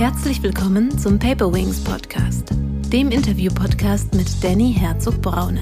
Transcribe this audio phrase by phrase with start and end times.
[0.00, 2.48] Herzlich willkommen zum Paper Wings Podcast,
[2.90, 5.60] dem Interview-Podcast mit Danny Herzog-Braune.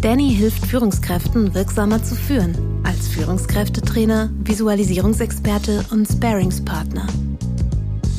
[0.00, 7.06] Danny hilft Führungskräften wirksamer zu führen, als Führungskräftetrainer, Visualisierungsexperte und Sparingspartner.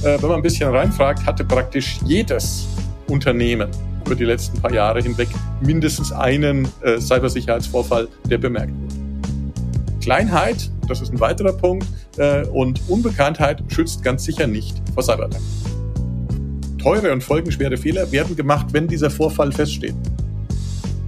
[0.03, 2.67] Äh, wenn man ein bisschen reinfragt, hatte praktisch jedes
[3.07, 3.71] Unternehmen
[4.05, 5.29] über die letzten paar Jahre hinweg
[5.59, 8.95] mindestens einen äh, Cybersicherheitsvorfall, der bemerkt wurde.
[10.01, 11.87] Kleinheit, das ist ein weiterer Punkt,
[12.17, 15.45] äh, und Unbekanntheit schützt ganz sicher nicht vor Cyberattacken.
[16.77, 19.95] Teure und folgenschwere Fehler werden gemacht, wenn dieser Vorfall feststeht.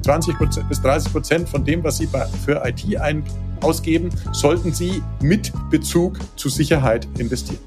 [0.03, 0.35] 20
[0.69, 2.07] bis 30 Prozent von dem, was Sie
[2.45, 3.23] für IT ein
[3.61, 7.59] ausgeben, sollten Sie mit Bezug zu Sicherheit investieren.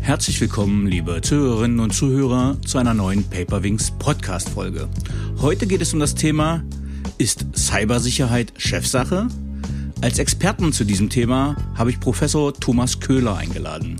[0.00, 4.88] Herzlich willkommen, liebe Zuhörerinnen und Zuhörer, zu einer neuen Paperwings Podcast Folge.
[5.40, 6.62] Heute geht es um das Thema,
[7.18, 9.28] ist Cybersicherheit Chefsache?
[10.02, 13.96] Als Experten zu diesem Thema habe ich Professor Thomas Köhler eingeladen.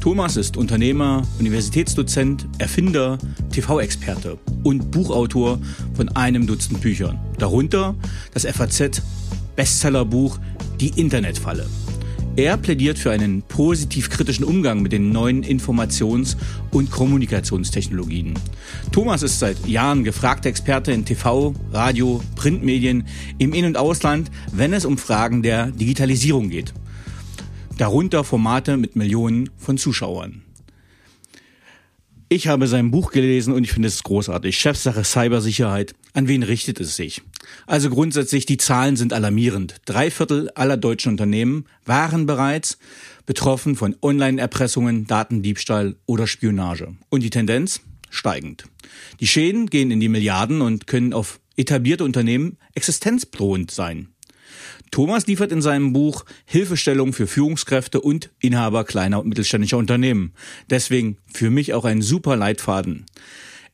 [0.00, 3.16] Thomas ist Unternehmer, Universitätsdozent, Erfinder,
[3.52, 5.60] TV-Experte und Buchautor
[5.94, 7.18] von einem Dutzend Büchern.
[7.38, 7.94] Darunter
[8.34, 9.02] das FAZ
[9.54, 10.38] Bestsellerbuch
[10.80, 11.66] Die Internetfalle.
[12.36, 16.36] Er plädiert für einen positiv-kritischen Umgang mit den neuen Informations-
[16.70, 18.34] und Kommunikationstechnologien.
[18.92, 23.06] Thomas ist seit Jahren gefragter Experte in TV, Radio, Printmedien
[23.38, 26.74] im In- und Ausland, wenn es um Fragen der Digitalisierung geht.
[27.78, 30.45] Darunter Formate mit Millionen von Zuschauern.
[32.28, 34.58] Ich habe sein Buch gelesen und ich finde es großartig.
[34.58, 35.94] Chefsache Cybersicherheit.
[36.12, 37.22] An wen richtet es sich?
[37.68, 39.76] Also grundsätzlich, die Zahlen sind alarmierend.
[39.84, 42.78] Drei Viertel aller deutschen Unternehmen waren bereits
[43.26, 46.96] betroffen von Online-Erpressungen, Datendiebstahl oder Spionage.
[47.10, 47.80] Und die Tendenz?
[48.10, 48.64] Steigend.
[49.20, 54.08] Die Schäden gehen in die Milliarden und können auf etablierte Unternehmen existenzbedrohend sein.
[54.96, 60.32] Thomas liefert in seinem Buch Hilfestellung für Führungskräfte und Inhaber kleiner und mittelständischer Unternehmen.
[60.70, 63.04] Deswegen für mich auch ein super Leitfaden.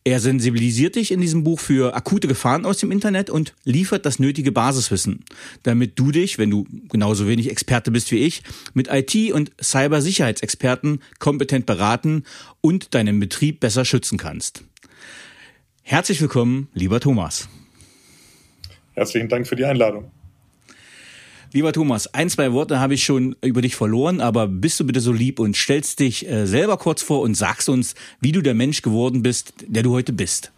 [0.03, 4.19] Er sensibilisiert dich in diesem Buch für akute Gefahren aus dem Internet und liefert das
[4.19, 5.25] nötige Basiswissen,
[5.62, 8.43] damit du dich, wenn du genauso wenig Experte bist wie ich,
[8.75, 12.25] mit IT- und Cybersicherheitsexperten kompetent beraten
[12.60, 14.65] und deinen Betrieb besser schützen kannst.
[15.83, 17.49] Herzlich willkommen, lieber Thomas.
[18.94, 20.10] Herzlichen Dank für die Einladung.
[21.55, 25.01] Lieber Thomas, ein, zwei Worte habe ich schon über dich verloren, aber bist du bitte
[25.01, 28.55] so lieb und stellst dich äh, selber kurz vor und sagst uns, wie du der
[28.55, 30.51] Mensch geworden bist, der du heute bist.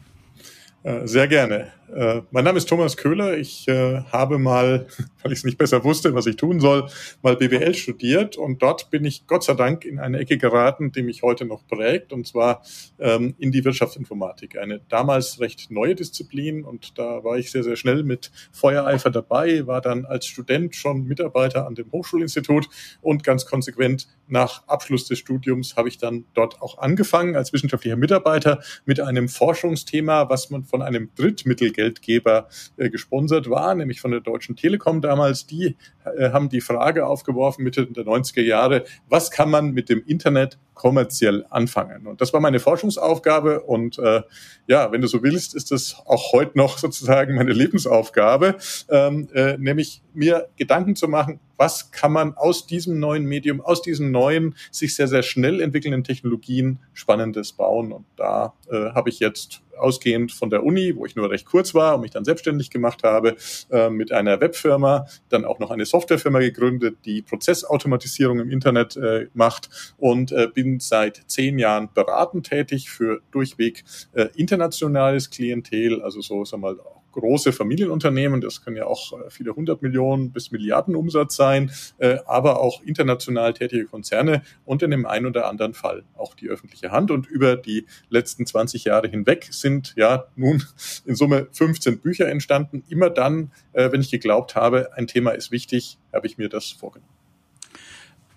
[0.84, 1.72] Äh, sehr gerne.
[1.92, 3.36] Äh, mein Name ist Thomas Köhler.
[3.36, 4.86] Ich äh, habe mal,
[5.24, 6.88] weil ich es nicht besser wusste, was ich tun soll,
[7.22, 11.02] mal BWL studiert und dort bin ich Gott sei Dank in eine Ecke geraten, die
[11.02, 12.62] mich heute noch prägt und zwar
[12.98, 14.58] ähm, in die Wirtschaftsinformatik.
[14.58, 19.66] Eine damals recht neue Disziplin und da war ich sehr, sehr schnell mit Feuereifer dabei,
[19.66, 22.68] war dann als Student schon Mitarbeiter an dem Hochschulinstitut
[23.00, 27.96] und ganz konsequent nach Abschluss des Studiums habe ich dann dort auch angefangen als wissenschaftlicher
[27.96, 34.10] Mitarbeiter mit einem Forschungsthema, was man von einem Drittmittelgeld Geldgeber äh, gesponsert war, nämlich von
[34.10, 35.46] der Deutschen Telekom damals.
[35.46, 40.02] Die äh, haben die Frage aufgeworfen Mitte der 90er Jahre, was kann man mit dem
[40.04, 42.06] Internet kommerziell anfangen?
[42.06, 44.22] Und das war meine Forschungsaufgabe und äh,
[44.66, 48.56] ja, wenn du so willst, ist das auch heute noch sozusagen meine Lebensaufgabe,
[48.90, 53.82] ähm, äh, nämlich mir Gedanken zu machen, was kann man aus diesem neuen Medium, aus
[53.82, 57.92] diesen neuen, sich sehr, sehr schnell entwickelnden Technologien Spannendes bauen.
[57.92, 61.74] Und da äh, habe ich jetzt ausgehend von der Uni, wo ich nur recht kurz
[61.74, 63.36] war und mich dann selbstständig gemacht habe,
[63.70, 69.28] äh, mit einer Webfirma, dann auch noch eine Softwarefirma gegründet, die Prozessautomatisierung im Internet äh,
[69.34, 76.20] macht und äh, bin seit zehn Jahren beratend tätig für durchweg äh, internationales Klientel, also
[76.20, 76.78] so, sag mal,
[77.14, 82.18] große Familienunternehmen, das können ja auch äh, viele hundert Millionen bis Milliarden Umsatz sein, äh,
[82.26, 86.90] aber auch international tätige Konzerne und in dem einen oder anderen Fall auch die öffentliche
[86.90, 87.10] Hand.
[87.10, 90.62] Und über die letzten 20 Jahre hinweg sind ja nun
[91.04, 92.84] in Summe 15 Bücher entstanden.
[92.88, 96.70] Immer dann, äh, wenn ich geglaubt habe, ein Thema ist wichtig, habe ich mir das
[96.70, 97.12] vorgenommen.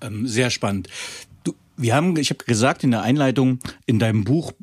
[0.01, 0.89] Ähm, sehr spannend.
[1.43, 4.53] Du, wir haben, ich habe gesagt in der Einleitung, in deinem Buch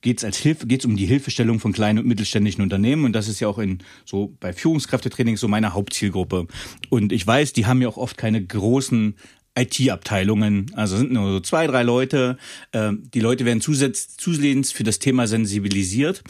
[0.00, 3.28] geht es als Hilfe, geht um die Hilfestellung von kleinen und mittelständischen Unternehmen und das
[3.28, 6.46] ist ja auch in so bei Führungskräftetraining so meine Hauptzielgruppe.
[6.90, 9.14] Und ich weiß, die haben ja auch oft keine großen
[9.58, 12.36] IT-Abteilungen, also sind nur so zwei, drei Leute.
[12.72, 16.22] Ähm, die Leute werden zusatz, zusehends für das Thema sensibilisiert.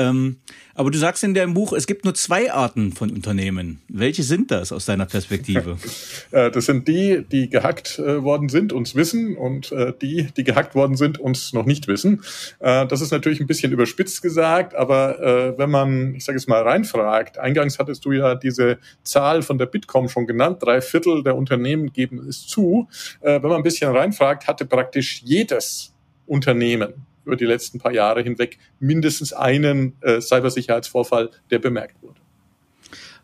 [0.00, 0.36] Ähm,
[0.74, 3.82] aber du sagst in deinem Buch, es gibt nur zwei Arten von Unternehmen.
[3.88, 5.76] Welche sind das aus deiner Perspektive?
[6.32, 10.44] Äh, das sind die, die gehackt äh, worden sind, uns wissen und äh, die, die
[10.44, 12.22] gehackt worden sind, uns noch nicht wissen.
[12.60, 17.38] Das ist natürlich ein bisschen überspitzt gesagt, aber wenn man, ich sage es mal, reinfragt,
[17.38, 21.92] eingangs hattest du ja diese Zahl von der Bitkom schon genannt, drei Viertel der Unternehmen
[21.92, 22.88] geben es zu.
[23.20, 25.92] Wenn man ein bisschen reinfragt, hatte praktisch jedes
[26.26, 32.20] Unternehmen über die letzten paar Jahre hinweg mindestens einen äh, Cybersicherheitsvorfall, der bemerkt wurde.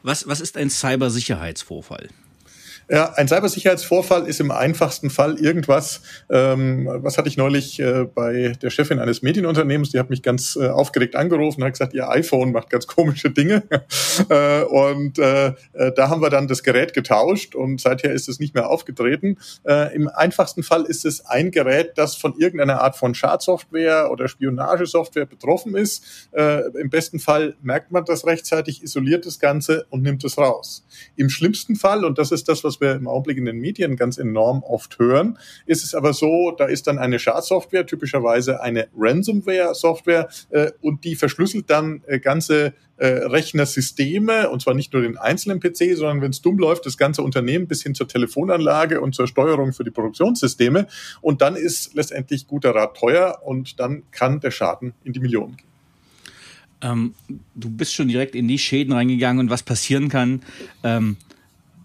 [0.04, 2.08] Was, was ist ein Cybersicherheitsvorfall?
[2.88, 8.52] Ja, ein Cybersicherheitsvorfall ist im einfachsten Fall irgendwas, ähm, was hatte ich neulich äh, bei
[8.62, 12.08] der Chefin eines Medienunternehmens, die hat mich ganz äh, aufgeregt angerufen und hat gesagt, ihr
[12.08, 13.64] iPhone macht ganz komische Dinge.
[14.28, 18.38] äh, und äh, äh, da haben wir dann das Gerät getauscht und seither ist es
[18.38, 19.38] nicht mehr aufgetreten.
[19.66, 24.28] Äh, Im einfachsten Fall ist es ein Gerät, das von irgendeiner Art von Schadsoftware oder
[24.28, 26.28] Spionagesoftware betroffen ist.
[26.30, 30.86] Äh, Im besten Fall merkt man das rechtzeitig, isoliert das Ganze und nimmt es raus.
[31.16, 33.96] Im schlimmsten Fall, und das ist das, was was wir im Augenblick in den Medien
[33.96, 38.88] ganz enorm oft hören, ist es aber so, da ist dann eine Schadsoftware, typischerweise eine
[38.96, 45.16] Ransomware-Software, äh, und die verschlüsselt dann äh, ganze äh, Rechnersysteme, und zwar nicht nur den
[45.16, 49.14] einzelnen PC, sondern wenn es dumm läuft, das ganze Unternehmen bis hin zur Telefonanlage und
[49.14, 50.86] zur Steuerung für die Produktionssysteme.
[51.20, 55.56] Und dann ist letztendlich guter Rat teuer und dann kann der Schaden in die Millionen
[55.56, 55.66] gehen.
[56.82, 57.14] Ähm,
[57.54, 60.42] du bist schon direkt in die Schäden reingegangen und was passieren kann.
[60.82, 61.16] Ähm,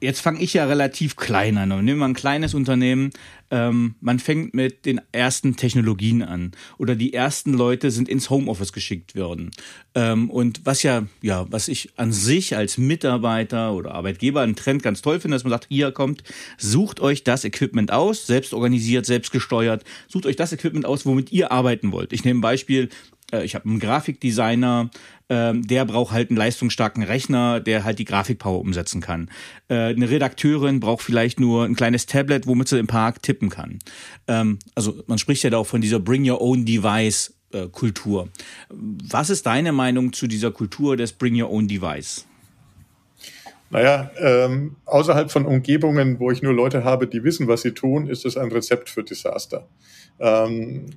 [0.01, 1.69] jetzt fange ich ja relativ klein an.
[1.85, 3.11] nehmen wir ein kleines Unternehmen.
[3.51, 8.73] Ähm, man fängt mit den ersten Technologien an oder die ersten Leute sind ins Homeoffice
[8.73, 9.51] geschickt worden.
[9.93, 14.83] Ähm, und was ja, ja, was ich an sich als Mitarbeiter oder Arbeitgeber einen Trend
[14.83, 16.23] ganz toll finde, dass man sagt, hier kommt,
[16.57, 21.31] sucht euch das Equipment aus, selbst organisiert, selbst gesteuert, sucht euch das Equipment aus, womit
[21.31, 22.13] ihr arbeiten wollt.
[22.13, 22.89] Ich nehme ein Beispiel,
[23.31, 24.89] äh, ich habe einen Grafikdesigner,
[25.31, 29.29] ähm, der braucht halt einen leistungsstarken Rechner, der halt die Grafikpower umsetzen kann.
[29.69, 33.79] Äh, eine Redakteurin braucht vielleicht nur ein kleines Tablet, womit sie im Park tippen kann.
[34.27, 38.27] Ähm, also man spricht ja da auch von dieser Bring Your Own Device äh, Kultur.
[38.69, 42.25] Was ist deine Meinung zu dieser Kultur des Bring Your Own Device?
[43.69, 48.07] Naja, ähm, außerhalb von Umgebungen, wo ich nur Leute habe, die wissen, was sie tun,
[48.07, 49.65] ist es ein Rezept für Desaster.
[50.19, 50.87] Ähm,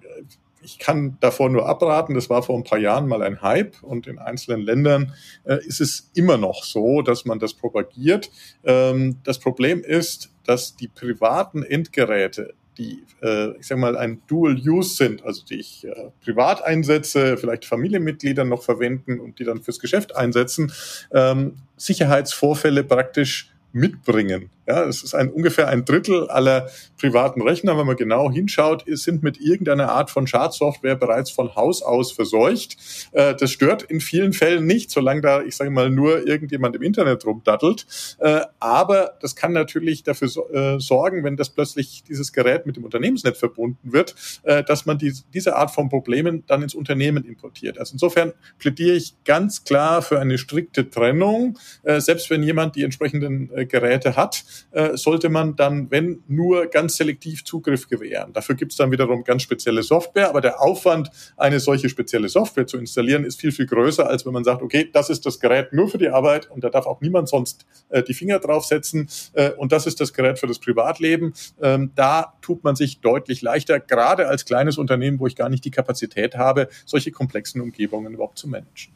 [0.65, 2.15] ich kann davor nur abraten.
[2.15, 5.15] Das war vor ein paar Jahren mal ein Hype und in einzelnen Ländern
[5.45, 8.31] äh, ist es immer noch so, dass man das propagiert.
[8.65, 14.57] Ähm, das Problem ist, dass die privaten Endgeräte die, äh, ich sag mal, ein Dual
[14.57, 19.63] Use sind, also die ich äh, privat einsetze, vielleicht Familienmitglieder noch verwenden und die dann
[19.63, 20.73] fürs Geschäft einsetzen,
[21.13, 24.51] ähm, Sicherheitsvorfälle praktisch mitbringen.
[24.67, 26.69] Ja, es ist ein, ungefähr ein Drittel aller
[26.99, 31.83] privaten Rechner, wenn man genau hinschaut, sind mit irgendeiner Art von Schadsoftware bereits von Haus
[31.83, 32.77] aus verseucht.
[33.13, 36.83] Äh, das stört in vielen Fällen nicht, solange da, ich sage mal, nur irgendjemand im
[36.83, 37.87] Internet rumdattelt.
[38.21, 42.85] Äh, aber das kann natürlich dafür äh, sorgen, wenn das plötzlich dieses Gerät mit dem
[42.85, 44.15] Unternehmensnetz verbunden wird,
[44.45, 47.79] dass man die, diese Art von Problemen dann ins Unternehmen importiert.
[47.79, 53.51] Also insofern plädiere ich ganz klar für eine strikte Trennung, selbst wenn jemand die entsprechenden
[53.69, 58.33] Geräte hat äh, sollte man dann, wenn nur ganz selektiv Zugriff gewähren.
[58.33, 62.67] Dafür gibt es dann wiederum ganz spezielle Software, aber der Aufwand, eine solche spezielle Software
[62.67, 65.73] zu installieren, ist viel, viel größer, als wenn man sagt, okay, das ist das Gerät
[65.73, 69.51] nur für die Arbeit und da darf auch niemand sonst äh, die Finger draufsetzen äh,
[69.51, 71.35] und das ist das Gerät für das Privatleben.
[71.61, 75.65] Ähm, da tut man sich deutlich leichter, gerade als kleines Unternehmen, wo ich gar nicht
[75.65, 78.93] die Kapazität habe, solche komplexen Umgebungen überhaupt zu managen.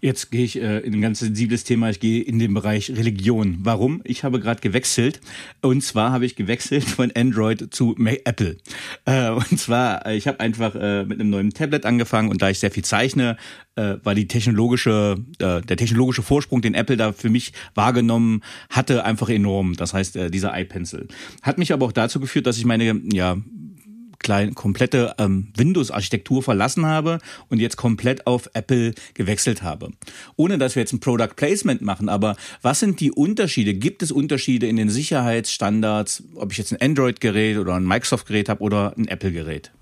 [0.00, 1.90] Jetzt gehe ich äh, in ein ganz sensibles Thema.
[1.90, 3.58] Ich gehe in den Bereich Religion.
[3.62, 4.00] Warum?
[4.04, 5.20] Ich habe gerade gewechselt.
[5.60, 8.58] Und zwar habe ich gewechselt von Android zu Apple.
[9.06, 12.50] Äh, und zwar, äh, ich habe einfach äh, mit einem neuen Tablet angefangen und da
[12.50, 13.36] ich sehr viel zeichne,
[13.74, 19.04] äh, war die technologische, äh, der technologische Vorsprung, den Apple da für mich wahrgenommen hatte,
[19.04, 19.74] einfach enorm.
[19.74, 21.08] Das heißt, äh, dieser iPencil.
[21.42, 23.36] Hat mich aber auch dazu geführt, dass ich meine, ja,
[24.28, 27.16] kleine, komplette ähm, Windows-Architektur verlassen habe
[27.48, 29.88] und jetzt komplett auf Apple gewechselt habe.
[30.36, 33.72] Ohne dass wir jetzt ein Product Placement machen, aber was sind die Unterschiede?
[33.72, 38.62] Gibt es Unterschiede in den Sicherheitsstandards, ob ich jetzt ein Android-Gerät oder ein Microsoft-Gerät habe
[38.62, 39.72] oder ein Apple-Gerät?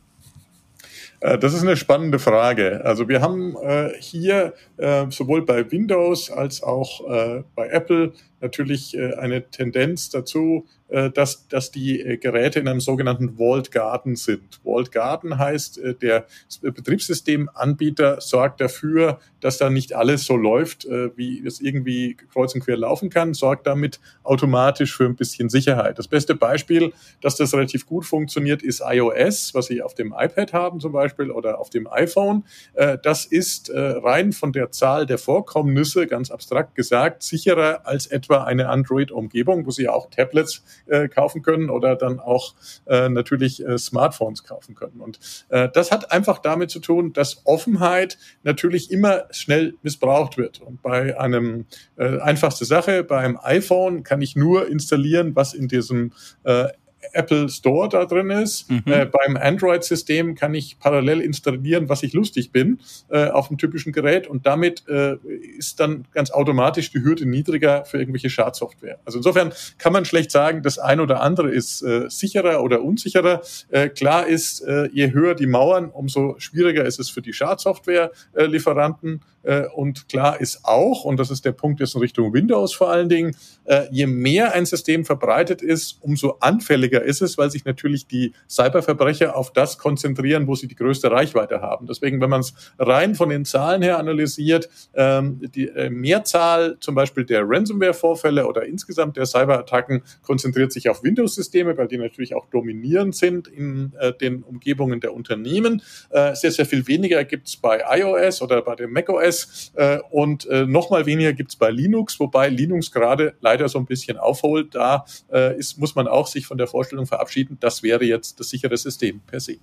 [1.19, 2.85] Äh, das ist eine spannende Frage.
[2.85, 8.97] Also wir haben äh, hier äh, sowohl bei Windows als auch äh, bei Apple natürlich
[8.97, 14.15] äh, eine Tendenz dazu, äh, dass, dass die äh, Geräte in einem sogenannten Walled Garden
[14.17, 14.61] sind.
[14.63, 16.27] Walled Garden heißt, der
[16.61, 22.77] Betriebssystemanbieter sorgt dafür, dass da nicht alles so läuft, wie es irgendwie kreuz und quer
[22.77, 25.99] laufen kann, sorgt damit automatisch für ein bisschen Sicherheit.
[25.99, 30.53] Das beste Beispiel, dass das relativ gut funktioniert, ist iOS, was Sie auf dem iPad
[30.53, 32.45] haben zum Beispiel oder auf dem iPhone.
[32.75, 38.69] Das ist rein von der Zahl der Vorkommnisse, ganz abstrakt gesagt, sicherer als etwa eine
[38.69, 42.55] Android-Umgebung, wo Sie auch Tablets äh, kaufen können oder dann auch
[42.87, 45.01] äh, natürlich äh, Smartphones kaufen können.
[45.01, 45.19] Und
[45.49, 50.61] äh, das hat einfach damit zu tun, dass Offenheit natürlich immer schnell missbraucht wird.
[50.61, 51.67] Und bei einem
[51.97, 56.13] äh, einfachste Sache, beim iPhone kann ich nur installieren, was in diesem
[56.45, 56.69] äh,
[57.13, 58.71] Apple Store da drin ist.
[58.71, 58.83] Mhm.
[58.87, 63.93] Äh, beim Android-System kann ich parallel installieren, was ich lustig bin, äh, auf dem typischen
[63.93, 65.17] Gerät und damit äh,
[65.59, 68.99] ist dann ganz automatisch die Hürde niedriger für irgendwelche Schadsoftware.
[69.05, 73.43] Also insofern kann man schlecht sagen, das ein oder andere ist äh, sicherer oder unsicherer.
[73.71, 79.23] Äh, klar ist, äh, je höher die Mauern, umso schwieriger ist es für die Schadsoftware-Lieferanten.
[79.47, 82.91] Äh, und klar ist auch, und das ist der Punkt jetzt in Richtung Windows vor
[82.91, 87.65] allen Dingen, äh, je mehr ein System verbreitet ist, umso anfälliger ist es, weil sich
[87.65, 91.87] natürlich die Cyberverbrecher auf das konzentrieren, wo sie die größte Reichweite haben.
[91.87, 96.97] Deswegen, wenn man es rein von den Zahlen her analysiert, ähm, die äh, Mehrzahl zum
[96.97, 102.47] Beispiel der Ransomware-Vorfälle oder insgesamt der Cyberattacken konzentriert sich auf Windows-Systeme, weil die natürlich auch
[102.47, 105.83] dominierend sind in den Umgebungen der Unternehmen.
[106.11, 110.47] sehr, sehr viel weniger gibt es bei iOS oder bei dem macOS macOS äh, und
[110.47, 114.75] äh, noch mal weniger gibt's bei Linux, wobei Linux gerade leider so ein bisschen aufholt.
[114.75, 118.51] Da äh, ist, muss man auch sich von der Vorstellung verabschieden, das wäre jetzt das
[118.51, 119.57] sichere System per se.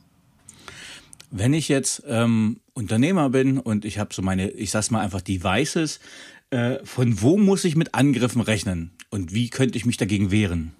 [1.31, 5.21] Wenn ich jetzt ähm, Unternehmer bin und ich habe so meine, ich sag's mal einfach
[5.21, 5.99] Devices,
[6.51, 10.73] äh, von wo muss ich mit Angriffen rechnen und wie könnte ich mich dagegen wehren?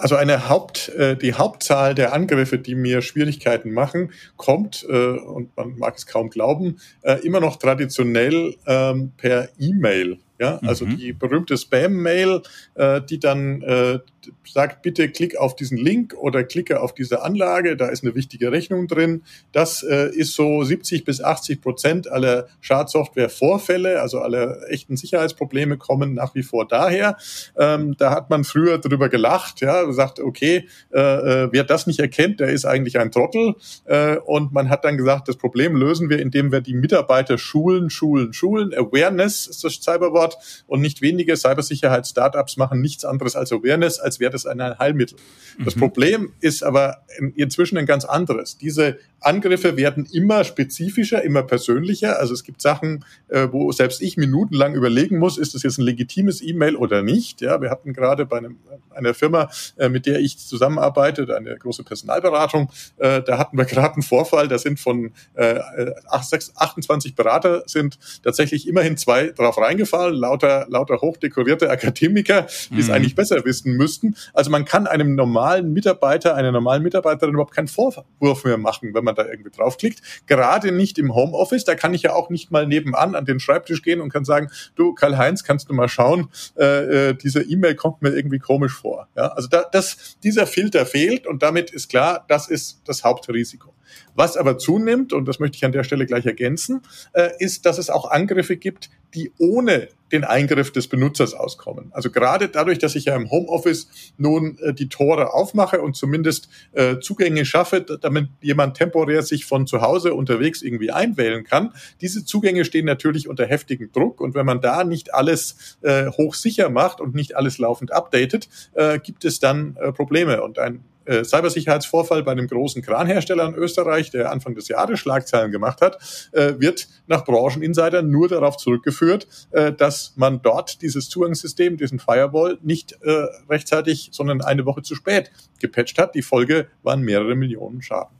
[0.00, 5.54] Also eine Haupt, äh, die Hauptzahl der Angriffe, die mir Schwierigkeiten machen, kommt, äh, und
[5.56, 10.18] man mag es kaum glauben, äh, immer noch traditionell ähm, per E-Mail.
[10.38, 10.96] Ja, also mhm.
[10.96, 12.40] die berühmte Spam-Mail,
[12.74, 13.98] äh, die dann äh,
[14.46, 18.52] sagt, bitte klick auf diesen Link oder klicke auf diese Anlage, da ist eine wichtige
[18.52, 19.22] Rechnung drin.
[19.52, 26.14] Das äh, ist so 70 bis 80 Prozent aller Schadsoftware-Vorfälle, also alle echten Sicherheitsprobleme kommen
[26.14, 27.16] nach wie vor daher.
[27.56, 32.00] Ähm, da hat man früher drüber gelacht, ja, sagt, okay, äh, äh, wer das nicht
[32.00, 33.54] erkennt, der ist eigentlich ein Trottel.
[33.84, 37.90] Äh, und man hat dann gesagt, das Problem lösen wir, indem wir die Mitarbeiter schulen,
[37.90, 38.74] schulen, schulen.
[38.74, 40.36] Awareness ist das Cyberwort
[40.66, 45.18] und nicht wenige Cybersicherheits-Startups machen nichts anderes als Awareness, als wäre das ein Heilmittel.
[45.64, 45.80] Das mhm.
[45.80, 47.04] Problem ist aber
[47.36, 48.58] inzwischen ein ganz anderes.
[48.58, 52.18] Diese Angriffe werden immer spezifischer, immer persönlicher.
[52.18, 55.82] Also es gibt Sachen, äh, wo selbst ich minutenlang überlegen muss, ist das jetzt ein
[55.82, 57.40] legitimes E-Mail oder nicht.
[57.40, 58.58] Ja, wir hatten gerade bei einem,
[58.90, 63.94] einer Firma, äh, mit der ich zusammenarbeite, eine große Personalberatung, äh, da hatten wir gerade
[63.94, 71.00] einen Vorfall, da sind von 28 Berater sind tatsächlich immerhin zwei drauf reingefallen, lauter, lauter
[71.00, 72.80] hochdekorierte Akademiker, die mhm.
[72.80, 74.16] es eigentlich besser wissen müssten.
[74.32, 79.04] Also man kann einem normalen Mitarbeiter, einer normalen Mitarbeiterin überhaupt keinen Vorwurf mehr machen, wenn
[79.04, 80.00] man da irgendwie draufklickt.
[80.26, 83.82] Gerade nicht im Homeoffice, da kann ich ja auch nicht mal nebenan an den Schreibtisch
[83.82, 88.02] gehen und kann sagen, du Karl-Heinz, kannst du mal schauen, äh, äh diese E-Mail kommt
[88.02, 89.08] mir irgendwie komisch vor.
[89.16, 93.74] Ja, also da, das, dieser Filter fehlt und damit ist klar, das ist das Hauptrisiko.
[94.14, 96.82] Was aber zunimmt, und das möchte ich an der Stelle gleich ergänzen,
[97.12, 101.90] äh, ist, dass es auch Angriffe gibt, die ohne den Eingriff des Benutzers auskommen.
[101.92, 106.48] Also gerade dadurch, dass ich ja im Homeoffice nun äh, die Tore aufmache und zumindest
[106.72, 111.72] äh, Zugänge schaffe, damit jemand temporär sich von zu Hause unterwegs irgendwie einwählen kann.
[112.00, 116.70] Diese Zugänge stehen natürlich unter heftigem Druck und wenn man da nicht alles äh, hochsicher
[116.70, 120.42] macht und nicht alles laufend updatet, äh, gibt es dann äh, Probleme.
[120.42, 125.50] Und ein äh, Cybersicherheitsvorfall bei einem großen Kranhersteller in Österreich, der Anfang des Jahres Schlagzeilen
[125.50, 125.98] gemacht hat,
[126.32, 132.58] äh, wird nach Brancheninsidern nur darauf zurückgeführt, äh, dass man dort dieses Zugangssystem, diesen Firewall,
[132.62, 136.14] nicht äh, rechtzeitig, sondern eine Woche zu spät gepatcht hat.
[136.14, 138.16] Die Folge waren mehrere Millionen Schaden.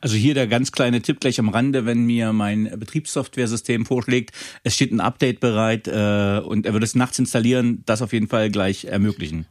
[0.00, 4.74] Also hier der ganz kleine Tipp gleich am Rande, wenn mir mein Betriebssoftware-System vorschlägt, es
[4.74, 8.50] steht ein Update bereit äh, und er würde es nachts installieren, das auf jeden Fall
[8.50, 9.46] gleich ermöglichen.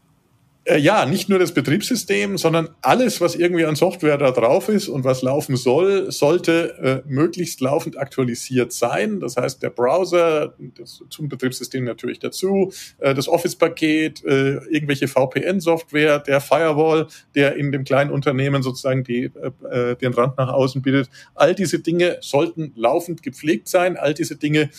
[0.68, 4.88] Äh, ja, nicht nur das Betriebssystem, sondern alles, was irgendwie an Software da drauf ist
[4.88, 9.20] und was laufen soll, sollte äh, möglichst laufend aktualisiert sein.
[9.20, 16.18] Das heißt, der Browser, das, zum Betriebssystem natürlich dazu, äh, das Office-Paket, äh, irgendwelche VPN-Software,
[16.18, 20.82] der Firewall, der in dem kleinen Unternehmen sozusagen die, äh, äh, den Rand nach außen
[20.82, 21.12] bietet.
[21.36, 23.98] All diese Dinge sollten laufend gepflegt sein.
[23.98, 24.70] All diese Dinge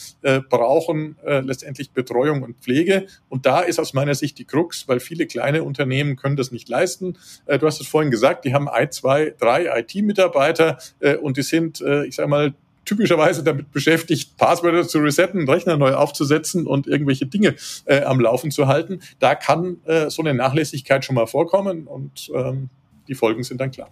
[0.48, 3.06] brauchen letztendlich Betreuung und Pflege.
[3.28, 5.75] Und da ist aus meiner Sicht die Krux, weil viele kleine Unternehmen
[6.16, 7.16] können das nicht leisten.
[7.46, 11.42] Äh, du hast es vorhin gesagt, die haben ein, zwei, drei IT-Mitarbeiter äh, und die
[11.42, 12.54] sind, äh, ich sage mal,
[12.84, 17.56] typischerweise damit beschäftigt, Passwörter zu resetten, Rechner neu aufzusetzen und irgendwelche Dinge
[18.04, 19.00] am Laufen zu halten.
[19.18, 22.68] Da kann so eine Nachlässigkeit schon mal vorkommen und ähm,
[23.08, 23.90] die Folgen sind dann klar.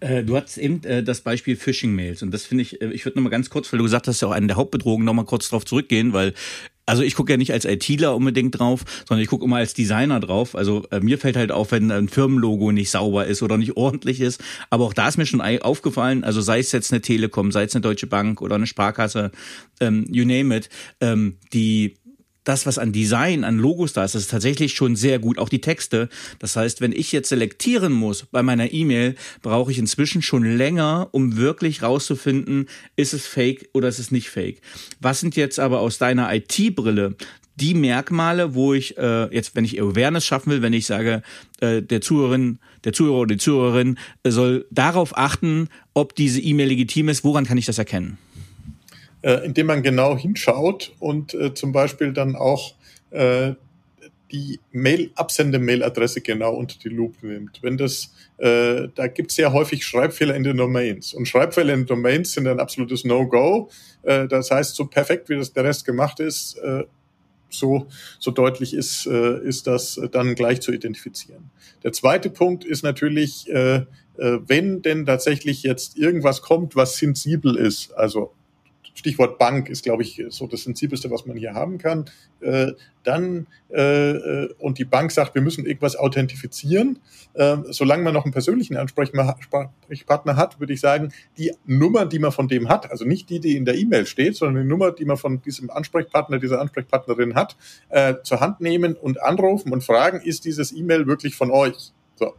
[0.00, 3.72] Du hattest eben das Beispiel Phishing-Mails und das finde ich, ich würde nochmal ganz kurz,
[3.72, 6.34] weil du gesagt hast, ja auch eine der Hauptbedrohungen, nochmal kurz drauf zurückgehen, weil
[6.88, 10.20] also ich gucke ja nicht als ITler unbedingt drauf, sondern ich gucke immer als Designer
[10.20, 10.54] drauf.
[10.54, 14.20] Also äh, mir fällt halt auf, wenn ein Firmenlogo nicht sauber ist oder nicht ordentlich
[14.22, 14.42] ist.
[14.70, 17.74] Aber auch da ist mir schon aufgefallen, also sei es jetzt eine Telekom, sei es
[17.74, 19.30] eine Deutsche Bank oder eine Sparkasse,
[19.80, 21.96] ähm, you name it, ähm, die
[22.48, 25.38] das, was an Design, an Logos da ist, ist tatsächlich schon sehr gut.
[25.38, 26.08] Auch die Texte.
[26.38, 31.08] Das heißt, wenn ich jetzt selektieren muss bei meiner E-Mail, brauche ich inzwischen schon länger,
[31.12, 34.62] um wirklich rauszufinden, ist es fake oder ist es nicht fake.
[34.98, 37.16] Was sind jetzt aber aus deiner IT-Brille
[37.56, 41.22] die Merkmale, wo ich äh, jetzt, wenn ich Awareness schaffen will, wenn ich sage,
[41.60, 47.08] äh, der Zuhörerin, der Zuhörer oder die Zuhörerin soll darauf achten, ob diese E-Mail legitim
[47.08, 48.16] ist, woran kann ich das erkennen?
[49.28, 52.74] Äh, indem man genau hinschaut und äh, zum Beispiel dann auch
[53.10, 53.52] äh,
[54.32, 57.62] die Mail, Absende-Mail-Adresse genau unter die Lupe nimmt.
[57.62, 61.12] Wenn das, äh, da gibt es sehr häufig Schreibfehler in den Domains.
[61.12, 63.68] Und Schreibfehler in den Domains sind ein absolutes No-Go.
[64.02, 66.84] Äh, das heißt, so perfekt wie das der Rest gemacht ist, äh,
[67.50, 67.86] so,
[68.18, 71.50] so deutlich ist, äh, ist das dann gleich zu identifizieren.
[71.82, 73.84] Der zweite Punkt ist natürlich, äh,
[74.16, 78.32] wenn denn tatsächlich jetzt irgendwas kommt, was sensibel ist, also
[78.98, 82.06] Stichwort Bank ist, glaube ich, so das Sensibelste, was man hier haben kann.
[82.40, 82.72] Äh,
[83.04, 86.98] dann äh, äh, und die Bank sagt, wir müssen irgendwas authentifizieren.
[87.34, 92.32] Äh, solange man noch einen persönlichen Ansprechpartner hat, würde ich sagen, die Nummer, die man
[92.32, 95.04] von dem hat, also nicht die, die in der E-Mail steht, sondern die Nummer, die
[95.04, 97.56] man von diesem Ansprechpartner, dieser Ansprechpartnerin hat,
[97.90, 101.92] äh, zur Hand nehmen und anrufen und fragen, ist dieses E-Mail wirklich von euch?
[102.18, 102.34] So.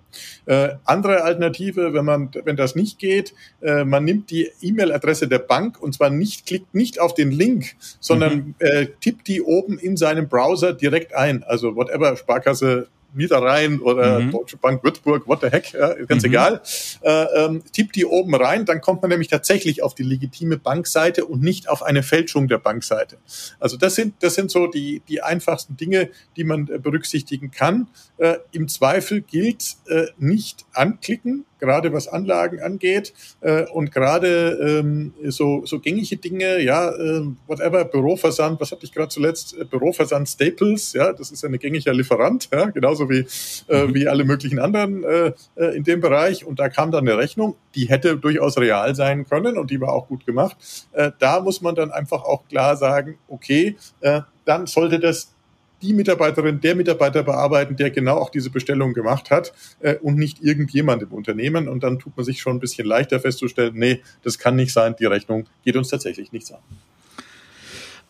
[0.45, 5.39] Äh, andere Alternative, wenn man, wenn das nicht geht, äh, man nimmt die E-Mail-Adresse der
[5.39, 8.55] Bank und zwar nicht, klickt nicht auf den Link, sondern mhm.
[8.59, 11.43] äh, tippt die oben in seinem Browser direkt ein.
[11.43, 14.31] Also whatever, Sparkasse Niederrhein oder mhm.
[14.31, 16.29] Deutsche Bank Würzburg, what the heck, ja, ganz mhm.
[16.29, 16.61] egal,
[17.01, 21.25] äh, ähm, tippt die oben rein, dann kommt man nämlich tatsächlich auf die legitime Bankseite
[21.25, 23.17] und nicht auf eine Fälschung der Bankseite.
[23.59, 27.87] Also das sind, das sind so die, die einfachsten Dinge, die man äh, berücksichtigen kann.
[28.17, 35.13] Äh, Im Zweifel gilt äh, nicht anklicken, gerade was Anlagen angeht äh, und gerade ähm,
[35.27, 39.57] so, so gängige Dinge, ja, äh, whatever, Büroversand, was hatte ich gerade zuletzt?
[39.57, 43.25] Äh, Büroversand Staples, ja, das ist ein gängiger Lieferant, ja, genauso wie,
[43.67, 43.93] äh, mhm.
[43.93, 46.43] wie alle möglichen anderen äh, äh, in dem Bereich.
[46.43, 49.93] Und da kam dann eine Rechnung, die hätte durchaus real sein können und die war
[49.93, 50.57] auch gut gemacht.
[50.93, 55.33] Äh, da muss man dann einfach auch klar sagen, okay, äh, dann sollte das
[55.81, 60.41] die Mitarbeiterin, der Mitarbeiter bearbeiten, der genau auch diese Bestellung gemacht hat äh, und nicht
[60.41, 61.67] irgendjemand im Unternehmen.
[61.67, 64.95] Und dann tut man sich schon ein bisschen leichter festzustellen, nee, das kann nicht sein,
[64.99, 66.59] die Rechnung geht uns tatsächlich nichts an.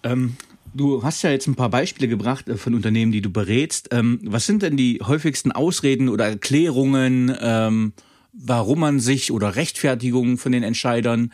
[0.04, 0.38] Ähm,
[0.73, 3.89] du hast ja jetzt ein paar Beispiele gebracht äh, von Unternehmen, die du berätst.
[3.91, 7.93] Ähm, was sind denn die häufigsten Ausreden oder Erklärungen, ähm,
[8.34, 11.32] warum man sich oder Rechtfertigungen von den Entscheidern,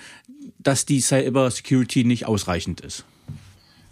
[0.60, 3.06] dass die Cyber Security nicht ausreichend ist?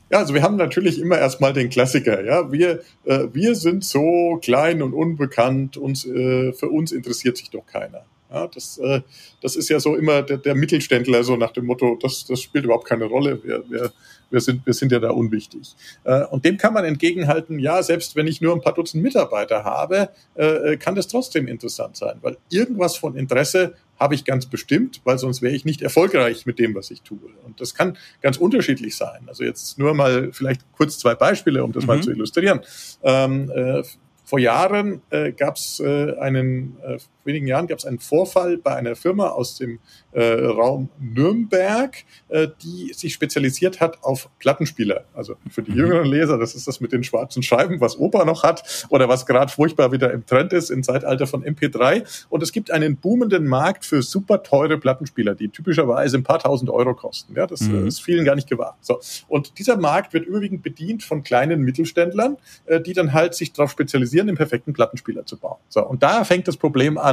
[0.09, 2.23] Ja, also wir haben natürlich immer erstmal den Klassiker.
[2.23, 7.49] Ja, wir, äh, wir sind so klein und unbekannt, uns, äh, für uns interessiert sich
[7.49, 8.05] doch keiner.
[8.31, 9.01] Ja, das, äh,
[9.41, 12.65] das ist ja so immer der, der Mittelständler, so nach dem Motto, das, das spielt
[12.65, 13.43] überhaupt keine Rolle.
[13.43, 13.91] Wir, wir,
[14.33, 15.75] wir sind, wir sind ja da unwichtig.
[16.03, 19.63] Äh, und dem kann man entgegenhalten, ja, selbst wenn ich nur ein paar Dutzend Mitarbeiter
[19.63, 25.01] habe, äh, kann das trotzdem interessant sein, weil irgendwas von Interesse habe ich ganz bestimmt,
[25.03, 27.19] weil sonst wäre ich nicht erfolgreich mit dem, was ich tue.
[27.45, 29.21] Und das kann ganz unterschiedlich sein.
[29.27, 31.87] Also jetzt nur mal vielleicht kurz zwei Beispiele, um das mhm.
[31.87, 32.61] mal zu illustrieren.
[33.03, 33.83] Ähm, äh,
[34.25, 38.75] vor Jahren äh, gab es äh, einen äh, wenigen Jahren gab es einen Vorfall bei
[38.75, 39.79] einer Firma aus dem
[40.11, 41.95] äh, Raum Nürnberg,
[42.29, 45.05] äh, die sich spezialisiert hat auf Plattenspieler.
[45.13, 45.77] Also für die mhm.
[45.77, 49.25] jüngeren Leser, das ist das mit den schwarzen Scheiben, was Opa noch hat oder was
[49.25, 52.25] gerade furchtbar wieder im Trend ist im Zeitalter von MP3.
[52.29, 56.69] Und es gibt einen boomenden Markt für super teure Plattenspieler, die typischerweise ein paar tausend
[56.69, 57.33] Euro kosten.
[57.35, 57.87] Ja, das mhm.
[57.87, 58.77] ist vielen gar nicht gewahr.
[58.81, 58.99] So.
[59.27, 63.71] Und dieser Markt wird überwiegend bedient von kleinen Mittelständlern, äh, die dann halt sich darauf
[63.71, 65.57] spezialisieren, den perfekten Plattenspieler zu bauen.
[65.69, 65.85] So.
[65.85, 67.12] Und da fängt das Problem an.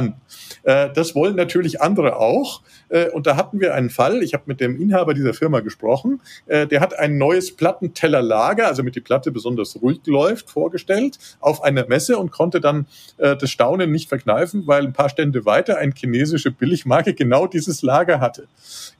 [0.63, 2.61] Äh, das wollen natürlich andere auch.
[2.89, 6.21] Äh, und da hatten wir einen Fall, ich habe mit dem Inhaber dieser Firma gesprochen,
[6.45, 11.63] äh, der hat ein neues Plattentellerlager, also mit die Platte besonders ruhig läuft, vorgestellt auf
[11.63, 12.85] einer Messe und konnte dann
[13.17, 18.19] das Staunen nicht verkneifen, weil ein paar Stände weiter eine chinesische Billigmarke genau dieses Lager
[18.19, 18.47] hatte.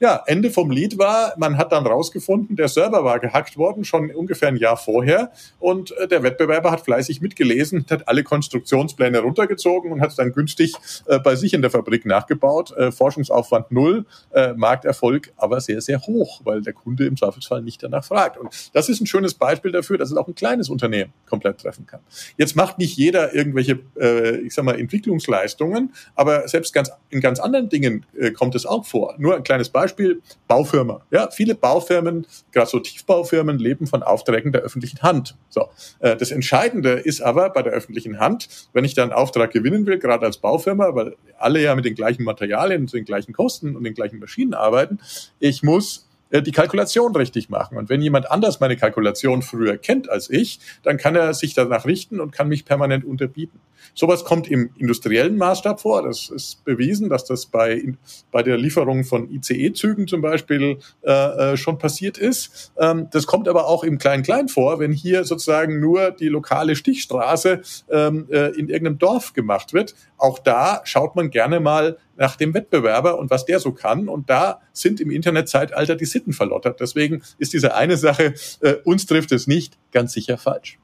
[0.00, 4.10] Ja, Ende vom Lied war, man hat dann rausgefunden, der Server war gehackt worden, schon
[4.10, 10.00] ungefähr ein Jahr vorher und der Wettbewerber hat fleißig mitgelesen, hat alle Konstruktionspläne runtergezogen und
[10.00, 10.74] hat dann günstig
[11.06, 12.76] äh, bei sich in der Fabrik nachgebaut.
[12.76, 17.82] Äh, Forschungsaufwand null äh, Markterfolg aber sehr, sehr hoch, weil der Kunde im Zweifelsfall nicht
[17.82, 18.38] danach fragt.
[18.38, 21.86] Und das ist ein schönes Beispiel dafür, dass es auch ein kleines Unternehmen komplett treffen
[21.86, 22.00] kann.
[22.36, 27.40] Jetzt macht nicht jeder irgendwelche, äh, ich sag mal, Entwicklungsleistungen, aber selbst ganz, in ganz
[27.40, 29.14] anderen Dingen äh, kommt es auch vor.
[29.18, 31.02] Nur ein kleines Beispiel, Baufirma.
[31.10, 35.36] Ja, viele Baufirmen, gerade so Tiefbaufirmen, leben von Aufträgen der öffentlichen Hand.
[35.48, 35.68] So,
[36.00, 39.86] äh, das Entscheidende ist aber bei der öffentlichen Hand, wenn ich da einen Auftrag gewinnen
[39.86, 43.84] will, gerade als Baufirma, weil alle ja mit den gleichen Materialien, den gleichen Kosten und
[43.84, 44.98] den gleichen Maschinen arbeiten.
[45.38, 47.76] Ich muss äh, die Kalkulation richtig machen.
[47.76, 51.86] Und wenn jemand anders meine Kalkulation früher kennt als ich, dann kann er sich danach
[51.86, 53.60] richten und kann mich permanent unterbieten.
[53.94, 56.02] Sowas kommt im industriellen Maßstab vor.
[56.02, 57.94] Das ist bewiesen, dass das bei,
[58.30, 62.72] bei der Lieferung von ICE-Zügen zum Beispiel äh, äh, schon passiert ist.
[62.78, 67.60] Ähm, das kommt aber auch im Klein-Klein vor, wenn hier sozusagen nur die lokale Stichstraße
[67.90, 69.94] ähm, äh, in irgendeinem Dorf gemacht wird.
[70.16, 74.08] Auch da schaut man gerne mal nach dem Wettbewerber und was der so kann.
[74.08, 76.80] Und da sind im Internetzeitalter die Sitten verlottert.
[76.80, 80.78] Deswegen ist diese eine Sache, äh, uns trifft es nicht, ganz sicher falsch.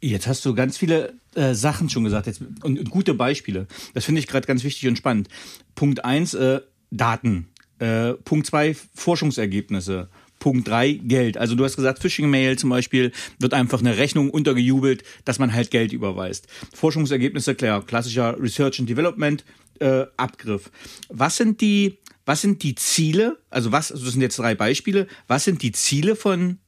[0.00, 3.66] Jetzt hast du ganz viele äh, Sachen schon gesagt jetzt, und, und gute Beispiele.
[3.94, 5.28] Das finde ich gerade ganz wichtig und spannend.
[5.74, 7.48] Punkt eins äh, Daten.
[7.80, 10.08] Äh, Punkt zwei Forschungsergebnisse.
[10.38, 11.36] Punkt drei Geld.
[11.36, 15.70] Also du hast gesagt, Phishing-Mail zum Beispiel wird einfach eine Rechnung untergejubelt, dass man halt
[15.70, 16.46] Geld überweist.
[16.74, 19.44] Forschungsergebnisse, klar, klassischer Research and Development
[19.80, 20.70] äh, Abgriff.
[21.08, 23.38] Was sind die, was sind die Ziele?
[23.50, 25.06] Also was, also das sind jetzt drei Beispiele.
[25.26, 26.58] Was sind die Ziele von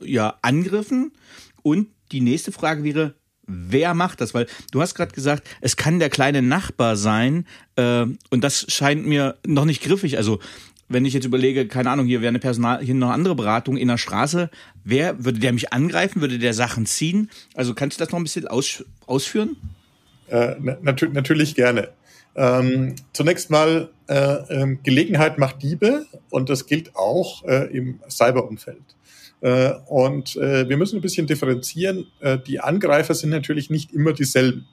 [0.00, 1.12] ja, Angriffen?
[1.62, 3.14] Und die nächste Frage wäre,
[3.46, 4.34] wer macht das?
[4.34, 9.06] Weil du hast gerade gesagt, es kann der kleine Nachbar sein äh, und das scheint
[9.06, 10.16] mir noch nicht griffig.
[10.16, 10.40] Also
[10.94, 13.76] wenn ich jetzt überlege, keine Ahnung, hier wäre eine Personal, hier noch eine andere Beratung
[13.76, 14.48] in der Straße,
[14.84, 17.30] wer würde der mich angreifen, würde der Sachen ziehen?
[17.54, 19.56] Also kannst du das noch ein bisschen aus, ausführen?
[20.28, 21.90] Äh, nat natürlich gerne.
[22.36, 28.82] Ähm, zunächst mal, äh, äh, Gelegenheit macht Diebe und das gilt auch äh, im Cyberumfeld.
[29.40, 32.06] Äh, und äh, wir müssen ein bisschen differenzieren.
[32.20, 34.66] Äh, die Angreifer sind natürlich nicht immer dieselben.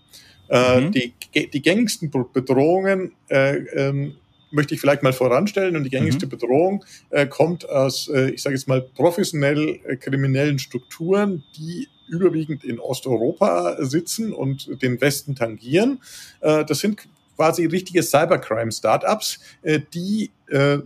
[0.54, 0.92] Mhm.
[0.92, 1.14] die,
[1.50, 4.16] die gängigsten Bedrohungen äh, ähm,
[4.52, 5.76] möchte ich vielleicht mal voranstellen.
[5.76, 6.30] Und die gängigste mhm.
[6.30, 12.64] Bedrohung äh, kommt aus, äh, ich sage jetzt mal, professionell äh, kriminellen Strukturen, die überwiegend
[12.64, 16.02] in Osteuropa sitzen und den Westen tangieren.
[16.42, 20.80] Äh, das sind quasi richtige Cybercrime-Startups, äh, die äh,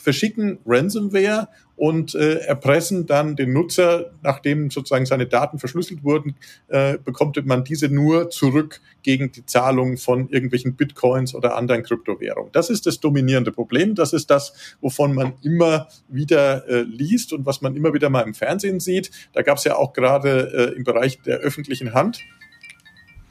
[0.00, 6.34] verschicken Ransomware und äh, erpressen dann den Nutzer, nachdem sozusagen seine Daten verschlüsselt wurden,
[6.68, 12.52] äh, bekommt man diese nur zurück gegen die Zahlung von irgendwelchen Bitcoins oder anderen Kryptowährungen.
[12.52, 13.94] Das ist das dominierende Problem.
[13.94, 18.22] Das ist das, wovon man immer wieder äh, liest und was man immer wieder mal
[18.22, 19.10] im Fernsehen sieht.
[19.32, 22.20] Da gab es ja auch gerade äh, im Bereich der öffentlichen Hand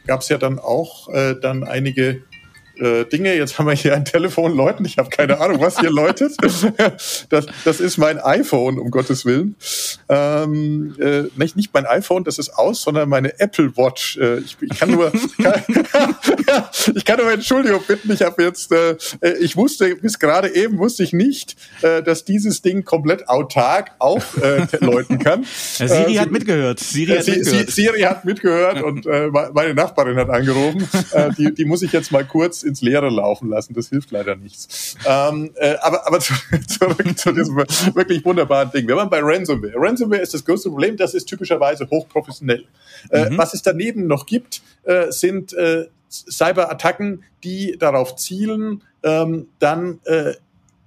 [0.07, 2.23] gab es ja dann auch äh, dann einige
[2.79, 3.35] äh, Dinge.
[3.35, 4.85] Jetzt haben wir hier ein Telefon läuten.
[4.85, 6.35] Ich habe keine Ahnung, was hier läutet.
[7.29, 9.55] Das, das ist mein iPhone, um Gottes Willen.
[10.07, 14.17] Ähm, äh, nicht, nicht mein iPhone, das ist aus, sondern meine Apple Watch.
[14.17, 15.11] Äh, ich, ich kann nur,
[15.41, 15.63] kann,
[16.95, 18.11] ich kann nur Entschuldigung bitten.
[18.11, 18.95] Ich habe jetzt, äh,
[19.39, 25.19] ich wusste bis gerade eben wusste ich nicht, äh, dass dieses Ding komplett autark aufläuten
[25.19, 25.45] äh, kann.
[25.77, 26.79] Ja, Siri äh, hat mitgehört.
[26.79, 27.71] Siri hat mitgehört.
[27.71, 30.87] Siri hat mitgehört und äh, meine Nachbarin hat angerufen.
[31.11, 33.73] Äh, die, die muss ich jetzt mal kurz ins Leere laufen lassen.
[33.73, 34.95] Das hilft leider nichts.
[35.05, 36.33] Ähm, äh, aber aber zu,
[36.67, 38.87] zurück zu diesem wirklich wunderbaren Ding.
[38.87, 42.65] Wenn man bei Ransomware, Ransomware ist das größte Problem, das ist typischerweise hochprofessionell.
[43.09, 43.37] Äh, mhm.
[43.37, 50.33] Was es daneben noch gibt, äh, sind äh, Cyberattacken, die darauf zielen, ähm, dann äh,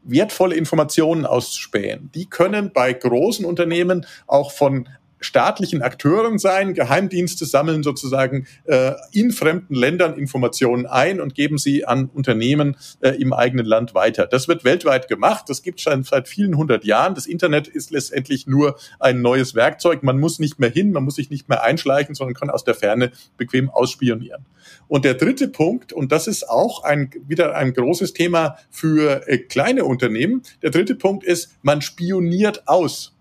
[0.04, 2.10] wertvolle Informationen auszuspähen.
[2.14, 4.88] Die können bei großen Unternehmen auch von
[5.22, 6.74] staatlichen Akteuren sein.
[6.74, 13.10] Geheimdienste sammeln sozusagen äh, in fremden Ländern Informationen ein und geben sie an Unternehmen äh,
[13.10, 14.26] im eigenen Land weiter.
[14.26, 15.44] Das wird weltweit gemacht.
[15.48, 17.14] Das gibt es schon seit vielen hundert Jahren.
[17.14, 20.02] Das Internet ist letztendlich nur ein neues Werkzeug.
[20.02, 22.74] Man muss nicht mehr hin, man muss sich nicht mehr einschleichen, sondern kann aus der
[22.74, 24.44] Ferne bequem ausspionieren.
[24.88, 29.38] Und der dritte Punkt, und das ist auch ein, wieder ein großes Thema für äh,
[29.38, 33.14] kleine Unternehmen, der dritte Punkt ist, man spioniert aus.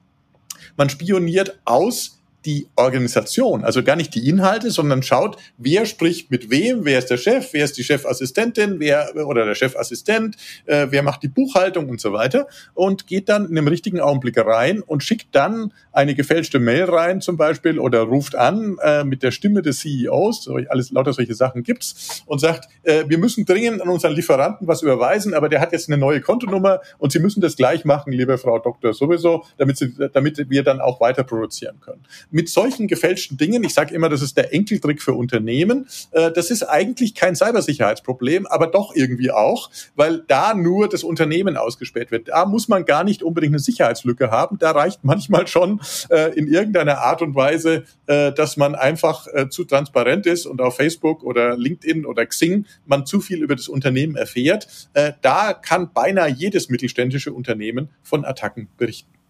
[0.78, 6.50] Man spioniert aus die Organisation, also gar nicht die Inhalte, sondern schaut, wer spricht mit
[6.50, 11.04] wem, wer ist der Chef, wer ist die Chefassistentin, wer oder der Chefassistent, äh, wer
[11.04, 15.04] macht die Buchhaltung und so weiter und geht dann in einem richtigen Augenblick rein und
[15.04, 19.62] schickt dann eine gefälschte Mail rein zum Beispiel oder ruft an äh, mit der Stimme
[19.62, 24.14] des CEOs, alles lauter solche Sachen gibt's und sagt, äh, wir müssen dringend an unseren
[24.14, 27.86] Lieferanten was überweisen, aber der hat jetzt eine neue Kontonummer und Sie müssen das gleich
[27.86, 32.50] machen, liebe Frau Doktor sowieso, damit, Sie, damit wir dann auch weiter produzieren können mit
[32.50, 36.64] solchen gefälschten Dingen, ich sage immer, das ist der Enkeltrick für Unternehmen, äh, das ist
[36.64, 42.30] eigentlich kein Cybersicherheitsproblem, aber doch irgendwie auch, weil da nur das Unternehmen ausgespäht wird.
[42.30, 44.58] Da muss man gar nicht unbedingt eine Sicherheitslücke haben.
[44.58, 49.50] Da reicht manchmal schon äh, in irgendeiner Art und Weise, äh, dass man einfach äh,
[49.50, 53.68] zu transparent ist und auf Facebook oder LinkedIn oder Xing man zu viel über das
[53.68, 54.68] Unternehmen erfährt.
[54.94, 59.21] Äh, da kann beinahe jedes mittelständische Unternehmen von Attacken berichten.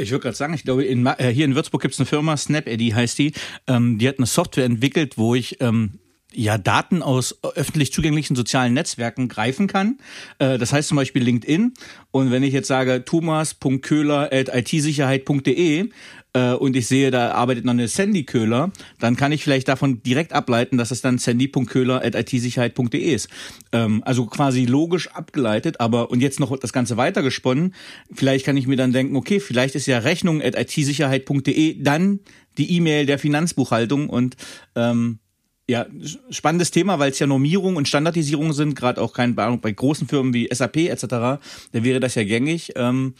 [0.00, 2.36] Ich würde gerade sagen, ich glaube, in, äh, hier in Würzburg gibt es eine Firma,
[2.36, 3.32] SnapEddy heißt die,
[3.66, 5.98] ähm, die hat eine Software entwickelt, wo ich ähm,
[6.32, 9.98] ja Daten aus öffentlich zugänglichen sozialen Netzwerken greifen kann.
[10.38, 11.72] Äh, das heißt zum Beispiel LinkedIn.
[12.10, 15.88] Und wenn ich jetzt sage thomas.köhler.itsicherheit.de
[16.32, 20.02] äh, und ich sehe, da arbeitet noch eine Sandy Köhler, dann kann ich vielleicht davon
[20.02, 23.28] direkt ableiten, dass es dann sandy.köhler.itsicherheit.de ist.
[23.72, 27.74] Ähm, also quasi logisch abgeleitet, aber und jetzt noch das Ganze weitergesponnen.
[28.12, 32.20] Vielleicht kann ich mir dann denken, okay, vielleicht ist ja Rechnung.itsicherheit.de dann
[32.58, 34.36] die E-Mail der Finanzbuchhaltung und
[34.74, 35.20] ähm,
[35.70, 35.86] ja,
[36.30, 40.34] spannendes Thema, weil es ja Normierung und Standardisierung sind, gerade auch kein bei großen Firmen
[40.34, 41.04] wie SAP etc.
[41.06, 41.40] Da
[41.72, 42.72] wäre das ja gängig.
[42.74, 43.14] Ähm,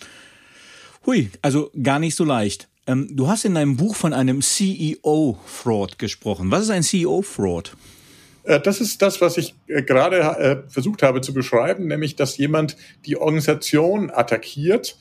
[1.07, 2.69] hui, also gar nicht so leicht.
[2.87, 6.51] Ähm, du hast in deinem Buch von einem CEO-Fraud gesprochen.
[6.51, 7.77] Was ist ein CEO-Fraud?
[8.43, 12.37] Äh, das ist das, was ich äh, gerade äh, versucht habe zu beschreiben, nämlich dass
[12.37, 14.97] jemand die Organisation attackiert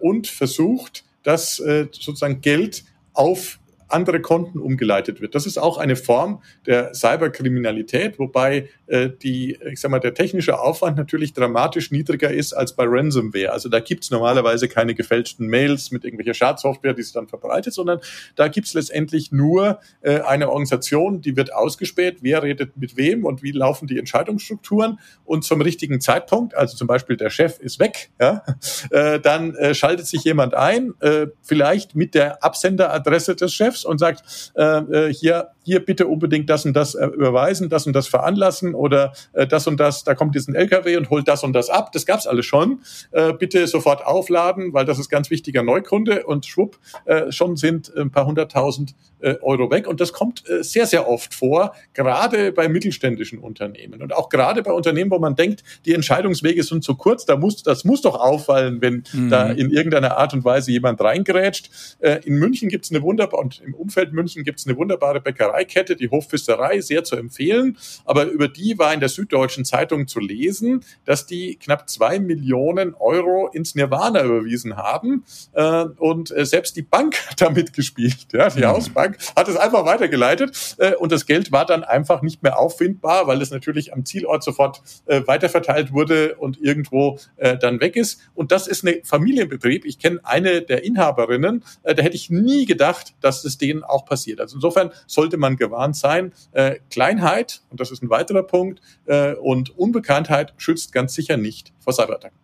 [0.00, 3.58] und versucht, dass sozusagen Geld auf
[3.88, 5.34] andere Konten umgeleitet wird.
[5.34, 10.60] Das ist auch eine Form der Cyberkriminalität, wobei äh, die, ich sag mal, der technische
[10.60, 13.52] Aufwand natürlich dramatisch niedriger ist als bei Ransomware.
[13.52, 18.00] Also da gibt's normalerweise keine gefälschten Mails mit irgendwelcher Schadsoftware, die sich dann verbreitet, sondern
[18.36, 23.42] da gibt's letztendlich nur äh, eine Organisation, die wird ausgespäht, wer redet mit wem und
[23.42, 28.10] wie laufen die Entscheidungsstrukturen und zum richtigen Zeitpunkt, also zum Beispiel der Chef ist weg,
[28.20, 28.44] ja,
[28.90, 33.84] äh, dann äh, schaltet sich jemand ein, äh, vielleicht mit der Absenderadresse des Chefs Chefs
[33.84, 37.92] und sagt, äh, äh, hier, hier bitte unbedingt das und das äh, überweisen, das und
[37.92, 41.44] das veranlassen oder äh, das und das, da kommt jetzt ein LKW und holt das
[41.44, 41.92] und das ab.
[41.92, 42.80] Das gab's alles schon.
[43.12, 47.94] Äh, bitte sofort aufladen, weil das ist ganz wichtiger Neukunde und schwupp, äh, schon sind
[47.96, 49.86] ein paar hunderttausend äh, Euro weg.
[49.86, 54.62] Und das kommt äh, sehr, sehr oft vor, gerade bei mittelständischen Unternehmen und auch gerade
[54.62, 58.18] bei Unternehmen, wo man denkt, die Entscheidungswege sind zu kurz, da muss, das muss doch
[58.18, 59.30] auffallen, wenn mhm.
[59.30, 61.70] da in irgendeiner Art und Weise jemand reingrätscht.
[61.98, 66.10] Äh, in München gibt's eine wunderbare, und im Umfeld München gibt's eine wunderbare Bäckereikette, die
[66.10, 67.76] Hofpfisterei, sehr zu empfehlen.
[68.04, 72.94] Aber über die war in der Süddeutschen Zeitung zu lesen, dass die knapp zwei Millionen
[72.94, 75.24] Euro ins Nirvana überwiesen haben.
[75.52, 78.68] Äh, und äh, selbst die Bank hat damit gespielt, ja, die mhm.
[78.68, 80.76] Hausbank hat es einfach weitergeleitet.
[80.78, 84.42] Äh, und das Geld war dann einfach nicht mehr auffindbar, weil es natürlich am Zielort
[84.42, 88.20] sofort äh, weiterverteilt wurde und irgendwo äh, dann weg ist.
[88.34, 89.84] Und das ist ein Familienbetrieb.
[89.84, 94.04] Ich kenne eine der Inhaberinnen, äh, da hätte ich nie gedacht, dass es denen auch
[94.04, 94.40] passiert.
[94.40, 96.32] Also insofern sollte man gewarnt sein.
[96.52, 101.72] Äh, Kleinheit, und das ist ein weiterer Punkt, äh, und Unbekanntheit schützt ganz sicher nicht
[101.80, 102.38] vor Cyberattacken.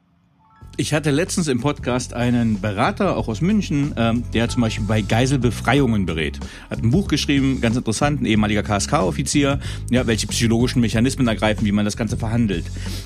[0.76, 5.02] Ich hatte letztens im Podcast einen Berater, auch aus München, ähm, der zum Beispiel bei
[5.02, 6.40] Geiselbefreiungen berät.
[6.68, 11.70] Hat ein Buch geschrieben, ganz interessant, ein ehemaliger KSK-Offizier, ja, welche psychologischen Mechanismen ergreifen, wie
[11.70, 12.64] man das Ganze verhandelt.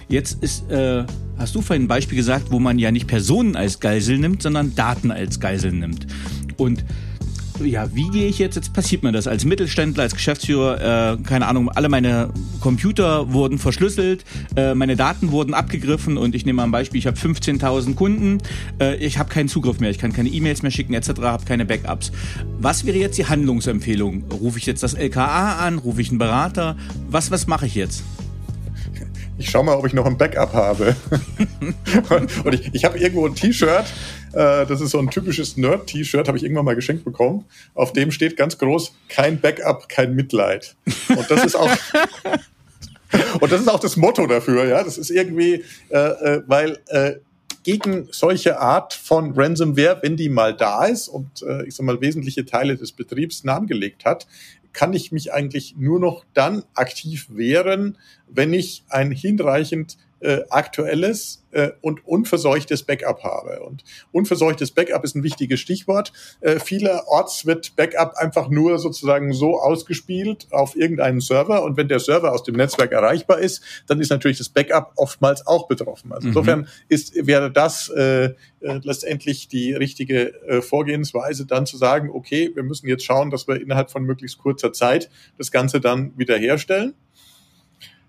[0.08, 1.04] Jetzt ist, äh,
[1.36, 4.74] hast du vorhin ein Beispiel gesagt, wo man ja nicht Personen als Geisel nimmt, sondern
[4.74, 6.06] Daten als Geisel nimmt.
[6.56, 6.86] Und
[7.64, 8.56] ja, wie gehe ich jetzt?
[8.56, 13.58] Jetzt passiert mir das als Mittelständler, als Geschäftsführer, äh, keine Ahnung, alle meine Computer wurden
[13.58, 14.24] verschlüsselt,
[14.56, 18.38] äh, meine Daten wurden abgegriffen und ich nehme mal ein Beispiel, ich habe 15.000 Kunden,
[18.80, 21.64] äh, ich habe keinen Zugriff mehr, ich kann keine E-Mails mehr schicken etc., habe keine
[21.64, 22.12] Backups.
[22.58, 24.24] Was wäre jetzt die Handlungsempfehlung?
[24.30, 26.76] Rufe ich jetzt das LKA an, rufe ich einen Berater?
[27.10, 28.02] Was, was mache ich jetzt?
[29.38, 30.96] ich schau mal, ob ich noch ein Backup habe.
[32.44, 33.86] und ich, ich habe irgendwo ein T-Shirt,
[34.32, 37.44] äh, das ist so ein typisches Nerd-T-Shirt, habe ich irgendwann mal geschenkt bekommen.
[37.74, 40.76] Auf dem steht ganz groß, kein Backup, kein Mitleid.
[41.08, 41.70] Und das ist auch...
[43.40, 44.84] Und das ist auch das Motto dafür, ja.
[44.84, 47.14] Das ist irgendwie, äh, äh, weil äh,
[47.62, 52.00] gegen solche Art von Ransomware, wenn die mal da ist und äh, ich sag mal
[52.00, 54.26] wesentliche Teile des Betriebs lahmgelegt hat,
[54.72, 61.44] kann ich mich eigentlich nur noch dann aktiv wehren, wenn ich ein hinreichend äh, aktuelles
[61.50, 63.60] äh, und unverseuchtes Backup habe.
[63.60, 66.12] Und unverseuchtes Backup ist ein wichtiges Stichwort.
[66.40, 72.00] Äh, vielerorts wird Backup einfach nur sozusagen so ausgespielt auf irgendeinen Server und wenn der
[72.00, 76.12] Server aus dem Netzwerk erreichbar ist, dann ist natürlich das Backup oftmals auch betroffen.
[76.12, 76.30] Also mhm.
[76.30, 82.50] insofern ist, wäre das äh, äh, letztendlich die richtige äh, Vorgehensweise, dann zu sagen, okay,
[82.54, 86.94] wir müssen jetzt schauen, dass wir innerhalb von möglichst kurzer Zeit das Ganze dann wiederherstellen.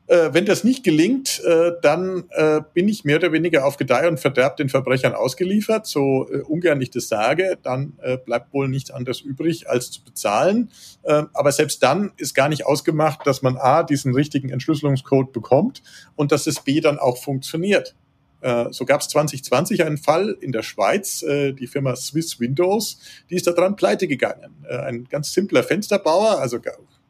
[0.10, 4.08] Äh, wenn das nicht gelingt, äh, dann äh, bin ich mehr oder weniger auf Gedeih
[4.08, 5.86] und Verderb den Verbrechern ausgeliefert.
[5.86, 10.04] So äh, ungern ich das sage, dann äh, bleibt wohl nichts anderes übrig, als zu
[10.04, 10.72] bezahlen.
[11.04, 15.84] Äh, aber selbst dann ist gar nicht ausgemacht, dass man A, diesen richtigen Entschlüsselungscode bekommt
[16.16, 17.96] und dass es B dann auch funktioniert.
[18.42, 22.98] Äh, so gab es 2020 einen Fall in der Schweiz, die Firma Swiss Windows,
[23.30, 24.66] die ist daran pleite gegangen.
[24.68, 26.60] Ein ganz simpler Fensterbauer, also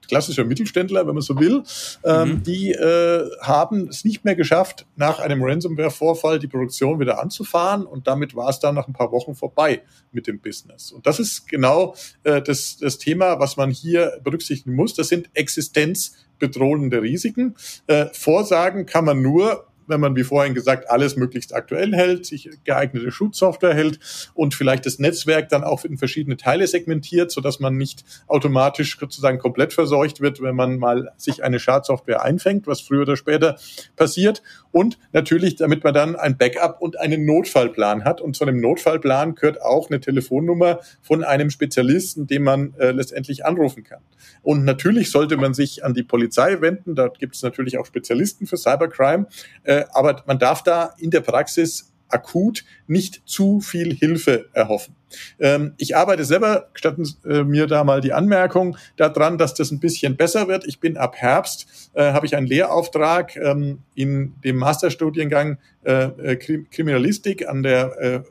[0.09, 1.63] klassischer Mittelständler, wenn man so will,
[2.03, 2.43] ähm, mhm.
[2.43, 8.07] die äh, haben es nicht mehr geschafft, nach einem Ransomware-Vorfall die Produktion wieder anzufahren und
[8.07, 10.91] damit war es dann nach ein paar Wochen vorbei mit dem Business.
[10.91, 14.95] Und das ist genau äh, das, das Thema, was man hier berücksichtigen muss.
[14.95, 17.55] Das sind existenzbedrohende Risiken.
[17.87, 22.49] Äh, Vorsagen kann man nur, wenn man, wie vorhin gesagt, alles möglichst aktuell hält, sich
[22.63, 23.99] geeignete Schutzsoftware hält
[24.33, 28.97] und vielleicht das Netzwerk dann auch in verschiedene Teile segmentiert, so dass man nicht automatisch
[28.99, 33.57] sozusagen komplett verseucht wird, wenn man mal sich eine Schadsoftware einfängt, was früher oder später
[33.95, 34.41] passiert.
[34.71, 38.21] Und natürlich, damit man dann ein Backup und einen Notfallplan hat.
[38.21, 43.45] Und zu einem Notfallplan gehört auch eine Telefonnummer von einem Spezialisten, den man äh, letztendlich
[43.45, 44.01] anrufen kann.
[44.41, 46.95] Und natürlich sollte man sich an die Polizei wenden.
[46.95, 49.27] Dort gibt es natürlich auch Spezialisten für Cybercrime.
[49.63, 54.95] Äh, aber man darf da in der Praxis akut nicht zu viel Hilfe erhoffen.
[55.39, 59.79] Ähm, ich arbeite selber, gestatten äh, mir da mal die Anmerkung daran, dass das ein
[59.79, 60.65] bisschen besser wird.
[60.65, 66.35] Ich bin ab Herbst, äh, habe ich einen Lehrauftrag ähm, in dem Masterstudiengang äh, äh
[66.35, 68.21] Kriminalistik an der äh,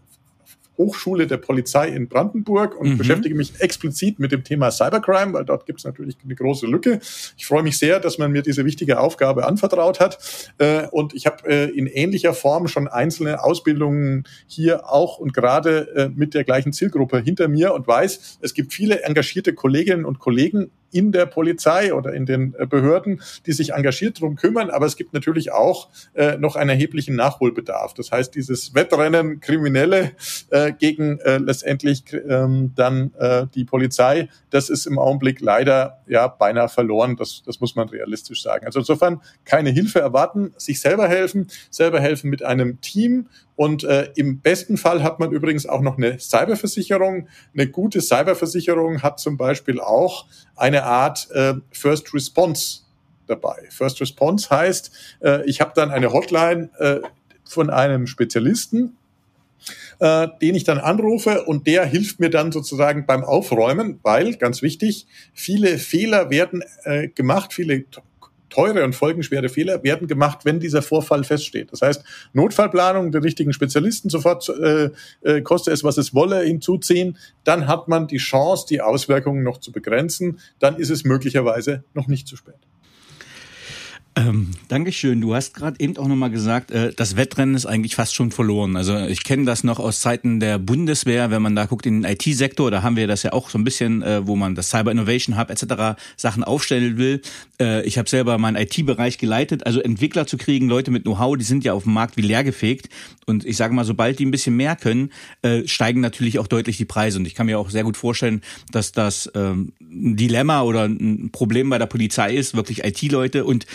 [0.79, 2.99] Hochschule der Polizei in Brandenburg und mhm.
[2.99, 7.01] beschäftige mich explizit mit dem Thema Cybercrime, weil dort gibt es natürlich eine große Lücke.
[7.37, 10.19] Ich freue mich sehr, dass man mir diese wichtige Aufgabe anvertraut hat.
[10.59, 15.89] Äh, und ich habe äh, in ähnlicher Form schon einzelne Ausbildungen hier auch und gerade
[15.97, 20.19] äh, mit der gleichen Zielgruppe hinter mir und weiß, es gibt viele engagierte Kolleginnen und
[20.21, 24.71] Kollegen in der Polizei oder in den äh, Behörden, die sich engagiert drum kümmern.
[24.71, 27.95] Aber es gibt natürlich auch äh, noch einen erheblichen Nachholbedarf.
[27.95, 30.13] Das heißt, dieses Wettrennen Kriminelle
[30.51, 36.29] äh, gegen äh, letztendlich ähm, dann äh, die Polizei, das ist im Augenblick leider ja
[36.29, 37.17] beinahe verloren.
[37.17, 38.67] Das, das muss man realistisch sagen.
[38.67, 44.13] Also insofern keine Hilfe erwarten, sich selber helfen, selber helfen mit einem Team und äh,
[44.15, 47.27] im besten Fall hat man übrigens auch noch eine Cyberversicherung.
[47.53, 52.83] Eine gute Cyberversicherung hat zum Beispiel auch eine Art äh, First Response
[53.27, 53.67] dabei.
[53.71, 54.93] First Response heißt,
[55.25, 57.01] äh, ich habe dann eine Hotline äh,
[57.43, 58.97] von einem Spezialisten,
[59.99, 64.63] äh, den ich dann anrufe und der hilft mir dann sozusagen beim Aufräumen, weil, ganz
[64.63, 67.75] wichtig, viele Fehler werden äh, gemacht, viele
[68.51, 71.73] teure und folgenschwere Fehler werden gemacht, wenn dieser Vorfall feststeht.
[71.73, 74.91] Das heißt, Notfallplanung, den richtigen Spezialisten sofort, äh,
[75.23, 79.59] äh, koste es, was es wolle, hinzuziehen, dann hat man die Chance, die Auswirkungen noch
[79.59, 82.68] zu begrenzen, dann ist es möglicherweise noch nicht zu spät.
[84.19, 85.21] Ähm, Dankeschön.
[85.21, 88.75] Du hast gerade eben auch nochmal gesagt, äh, das Wettrennen ist eigentlich fast schon verloren.
[88.77, 92.13] Also ich kenne das noch aus Zeiten der Bundeswehr, wenn man da guckt in den
[92.13, 94.91] IT-Sektor, da haben wir das ja auch so ein bisschen, äh, wo man das Cyber
[94.91, 96.01] Innovation Hub etc.
[96.17, 97.23] Sachen aufstellen will.
[97.61, 101.45] Äh, ich habe selber meinen IT-Bereich geleitet, also Entwickler zu kriegen, Leute mit Know-how, die
[101.45, 102.89] sind ja auf dem Markt wie leergefegt.
[103.27, 105.11] Und ich sage mal, sobald die ein bisschen mehr können,
[105.43, 107.19] äh, steigen natürlich auch deutlich die Preise.
[107.19, 108.41] Und ich kann mir auch sehr gut vorstellen,
[108.73, 113.67] dass das ähm, ein Dilemma oder ein Problem bei der Polizei ist, wirklich IT-Leute und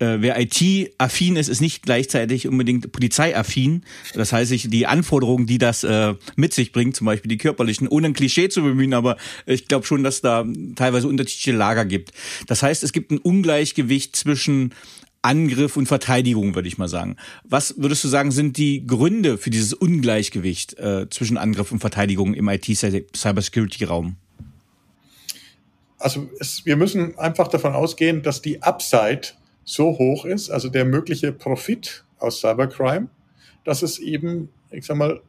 [0.00, 3.84] äh, wer IT-affin ist, ist nicht gleichzeitig unbedingt polizeiaffin.
[4.14, 7.86] Das heißt, ich, die Anforderungen, die das äh, mit sich bringt, zum Beispiel die körperlichen,
[7.86, 12.12] ohne ein Klischee zu bemühen, aber ich glaube schon, dass da teilweise unterschiedliche Lager gibt.
[12.46, 14.74] Das heißt, es gibt ein Ungleichgewicht zwischen
[15.22, 17.16] Angriff und Verteidigung, würde ich mal sagen.
[17.44, 22.32] Was würdest du sagen, sind die Gründe für dieses Ungleichgewicht äh, zwischen Angriff und Verteidigung
[22.32, 24.16] im IT-Cybersecurity-Raum?
[25.98, 29.34] Also es, wir müssen einfach davon ausgehen, dass die Upside
[29.70, 33.08] so hoch ist, also der mögliche Profit aus Cybercrime,
[33.64, 35.20] dass es eben, ich sag mal,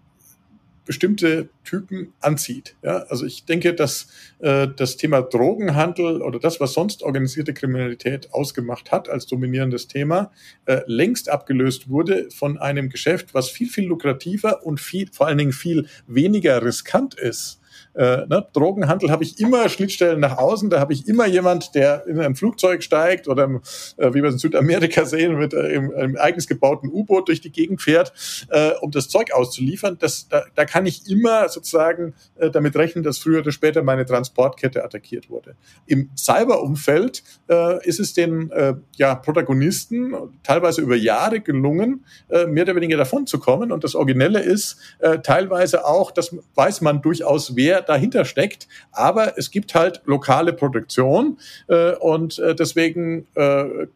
[0.84, 2.76] bestimmte Typen anzieht.
[2.82, 4.08] Ja, also ich denke, dass
[4.40, 10.32] äh, das Thema Drogenhandel oder das, was sonst organisierte Kriminalität ausgemacht hat als dominierendes Thema,
[10.66, 15.38] äh, längst abgelöst wurde von einem Geschäft, was viel, viel lukrativer und viel, vor allen
[15.38, 17.62] Dingen viel weniger riskant ist
[17.94, 22.06] äh, ne, Drogenhandel habe ich immer Schnittstellen nach außen, da habe ich immer jemand, der
[22.08, 23.62] in ein Flugzeug steigt oder
[23.98, 27.42] äh, wie wir es in Südamerika sehen, mit äh, im, einem eigens gebauten U-Boot durch
[27.42, 28.14] die Gegend fährt,
[28.50, 29.98] äh, um das Zeug auszuliefern.
[30.00, 34.06] Das, da, da kann ich immer sozusagen äh, damit rechnen, dass früher oder später meine
[34.06, 35.56] Transportkette attackiert wurde.
[35.86, 42.64] Im Cyberumfeld äh, ist es den äh, ja, Protagonisten teilweise über Jahre gelungen, äh, mehr
[42.64, 43.72] oder weniger davon zu kommen.
[43.72, 48.68] Und das Originelle ist äh, teilweise auch, das weiß man durchaus, wer dahinter steckt.
[48.92, 53.88] Aber es gibt halt lokale Produktion äh, und äh, deswegen äh,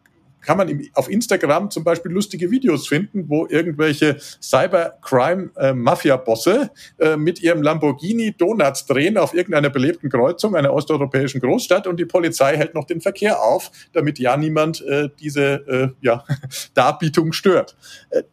[0.45, 6.69] kann man auf Instagram zum Beispiel lustige Videos finden, wo irgendwelche Cybercrime-Mafia-Bosse
[6.99, 12.05] äh, mit ihrem Lamborghini Donuts drehen auf irgendeiner belebten Kreuzung einer osteuropäischen Großstadt und die
[12.05, 16.23] Polizei hält noch den Verkehr auf, damit ja niemand äh, diese äh, ja,
[16.75, 17.75] Darbietung stört.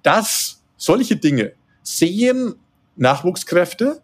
[0.03, 2.57] Das, solche Dinge sehen
[2.97, 4.03] Nachwuchskräfte,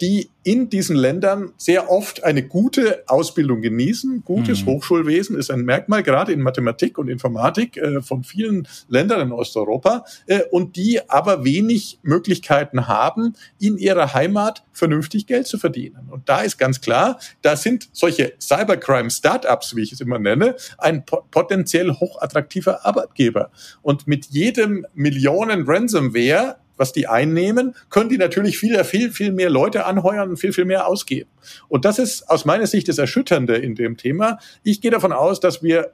[0.00, 4.24] die in diesen Ländern sehr oft eine gute Ausbildung genießen.
[4.24, 4.66] Gutes mhm.
[4.66, 10.04] Hochschulwesen ist ein Merkmal, gerade in Mathematik und Informatik äh, von vielen Ländern in Osteuropa,
[10.26, 16.08] äh, und die aber wenig Möglichkeiten haben, in ihrer Heimat vernünftig Geld zu verdienen.
[16.10, 21.04] Und da ist ganz klar, da sind solche Cybercrime-Startups, wie ich es immer nenne, ein
[21.04, 23.50] potenziell hochattraktiver Arbeitgeber.
[23.82, 29.50] Und mit jedem Millionen Ransomware was die einnehmen, können die natürlich viel, viel, viel mehr
[29.50, 31.28] Leute anheuern und viel, viel mehr ausgeben.
[31.68, 34.38] Und das ist aus meiner Sicht das Erschütternde in dem Thema.
[34.62, 35.92] Ich gehe davon aus, dass wir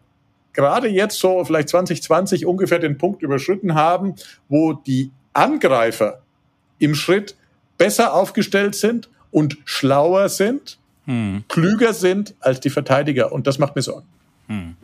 [0.53, 4.15] gerade jetzt so vielleicht 2020 ungefähr den Punkt überschritten haben,
[4.49, 6.23] wo die Angreifer
[6.79, 7.37] im Schritt
[7.79, 11.43] besser aufgestellt sind und schlauer sind, hm.
[11.49, 13.33] klüger sind als die Verteidiger.
[13.33, 14.07] Und das macht mir Sorgen.
[14.47, 14.77] Hm.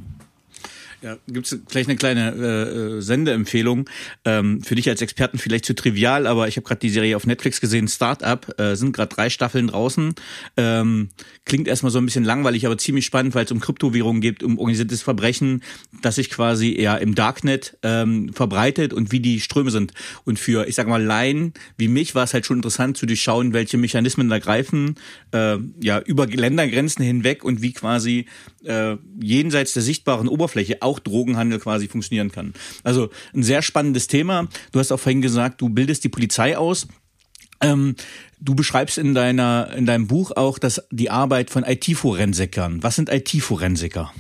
[1.03, 3.89] Ja, gibt es vielleicht eine kleine äh, äh, Sendeempfehlung
[4.25, 7.27] ähm, für dich als Experten vielleicht zu trivial, aber ich habe gerade die Serie auf
[7.27, 10.15] Netflix gesehen, Startup, äh, sind gerade drei Staffeln draußen.
[10.57, 11.09] Ähm,
[11.45, 14.59] klingt erstmal so ein bisschen langweilig, aber ziemlich spannend, weil es um Kryptowährungen geht, um
[14.59, 15.63] organisiertes Verbrechen,
[16.03, 19.93] das sich quasi eher im Darknet ähm, verbreitet und wie die Ströme sind.
[20.25, 23.53] Und für, ich sag mal, Laien wie mich war es halt schon interessant zu durchschauen,
[23.53, 24.97] welche Mechanismen da greifen,
[25.33, 28.27] äh, ja, über Ländergrenzen hinweg und wie quasi
[28.65, 32.55] äh, jenseits der sichtbaren Oberfläche auch Drogenhandel quasi funktionieren kann.
[32.83, 34.49] Also ein sehr spannendes Thema.
[34.73, 36.87] Du hast auch vorhin gesagt, du bildest die Polizei aus.
[37.61, 37.95] Ähm,
[38.41, 42.83] du beschreibst in deiner in deinem Buch auch dass die Arbeit von IT-Forensikern.
[42.83, 44.13] Was sind IT-Forensiker?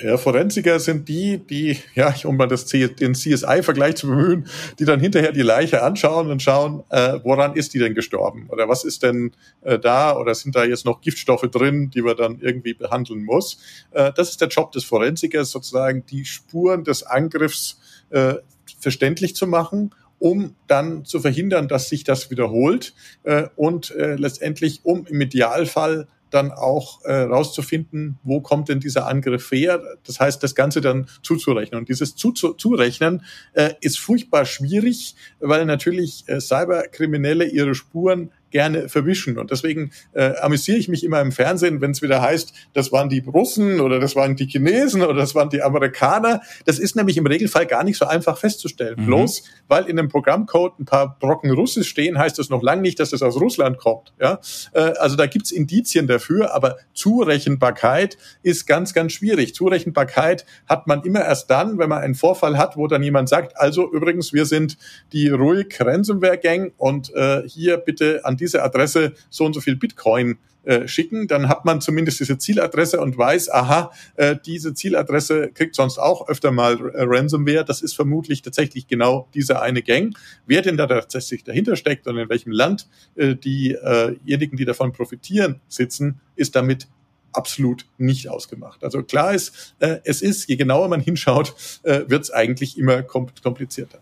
[0.00, 4.46] Ja, Forensiker sind die, die, ja, um mal das, den CSI-Vergleich zu bemühen,
[4.78, 8.46] die dann hinterher die Leiche anschauen und schauen, äh, woran ist die denn gestorben?
[8.48, 9.32] Oder was ist denn
[9.62, 10.16] äh, da?
[10.16, 13.58] Oder sind da jetzt noch Giftstoffe drin, die man dann irgendwie behandeln muss?
[13.90, 17.80] Äh, das ist der Job des Forensikers, sozusagen die Spuren des Angriffs
[18.10, 18.34] äh,
[18.78, 22.92] verständlich zu machen um dann zu verhindern, dass sich das wiederholt
[23.22, 29.06] äh, und äh, letztendlich, um im Idealfall dann auch äh, rauszufinden, wo kommt denn dieser
[29.06, 29.80] Angriff her.
[30.04, 31.80] Das heißt, das Ganze dann zuzurechnen.
[31.80, 33.24] Und dieses Zuzurechnen
[33.54, 39.38] äh, ist furchtbar schwierig, weil natürlich äh, Cyberkriminelle ihre Spuren gerne verwischen.
[39.38, 43.08] Und deswegen äh, amüsiere ich mich immer im Fernsehen, wenn es wieder heißt, das waren
[43.08, 46.40] die Russen oder das waren die Chinesen oder das waren die Amerikaner.
[46.64, 48.96] Das ist nämlich im Regelfall gar nicht so einfach festzustellen.
[48.98, 49.06] Mhm.
[49.06, 52.98] Bloß weil in dem Programmcode ein paar Brocken Russisch stehen, heißt das noch lange nicht,
[52.98, 54.12] dass das aus Russland kommt.
[54.20, 54.40] Ja?
[54.72, 59.54] Äh, also da gibt's Indizien dafür, aber Zurechenbarkeit ist ganz, ganz schwierig.
[59.54, 63.56] Zurechenbarkeit hat man immer erst dann, wenn man einen Vorfall hat, wo dann jemand sagt,
[63.58, 64.78] also übrigens, wir sind
[65.12, 69.76] die ruhig Ransomware Gang und äh, hier bitte an diese Adresse so und so viel
[69.76, 75.50] Bitcoin äh, schicken, dann hat man zumindest diese Zieladresse und weiß, aha, äh, diese Zieladresse
[75.52, 77.64] kriegt sonst auch öfter mal äh, Ransomware.
[77.64, 80.14] Das ist vermutlich tatsächlich genau diese eine Gang.
[80.46, 85.60] Wer denn da tatsächlich dahinter steckt und in welchem Land äh, diejenigen, die davon profitieren,
[85.68, 86.88] sitzen, ist damit
[87.32, 88.84] absolut nicht ausgemacht.
[88.84, 93.02] Also klar ist, äh, es ist, je genauer man hinschaut, äh, wird es eigentlich immer
[93.02, 94.00] komplizierter.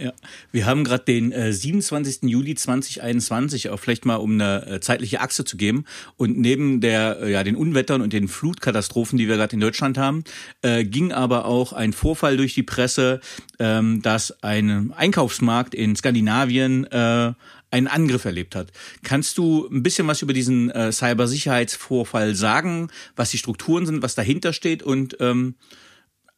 [0.00, 0.12] Ja,
[0.52, 2.30] wir haben gerade den äh, 27.
[2.30, 5.86] Juli 2021, auch vielleicht mal um eine äh, zeitliche Achse zu geben.
[6.16, 9.98] Und neben der, äh, ja, den Unwettern und den Flutkatastrophen, die wir gerade in Deutschland
[9.98, 10.22] haben,
[10.62, 13.20] äh, ging aber auch ein Vorfall durch die Presse,
[13.58, 17.32] ähm, dass ein Einkaufsmarkt in Skandinavien äh,
[17.72, 18.70] einen Angriff erlebt hat.
[19.02, 24.14] Kannst du ein bisschen was über diesen äh, Cybersicherheitsvorfall sagen, was die Strukturen sind, was
[24.14, 25.56] dahinter steht und ähm,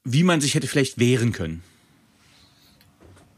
[0.03, 1.63] wie man sich hätte vielleicht wehren können.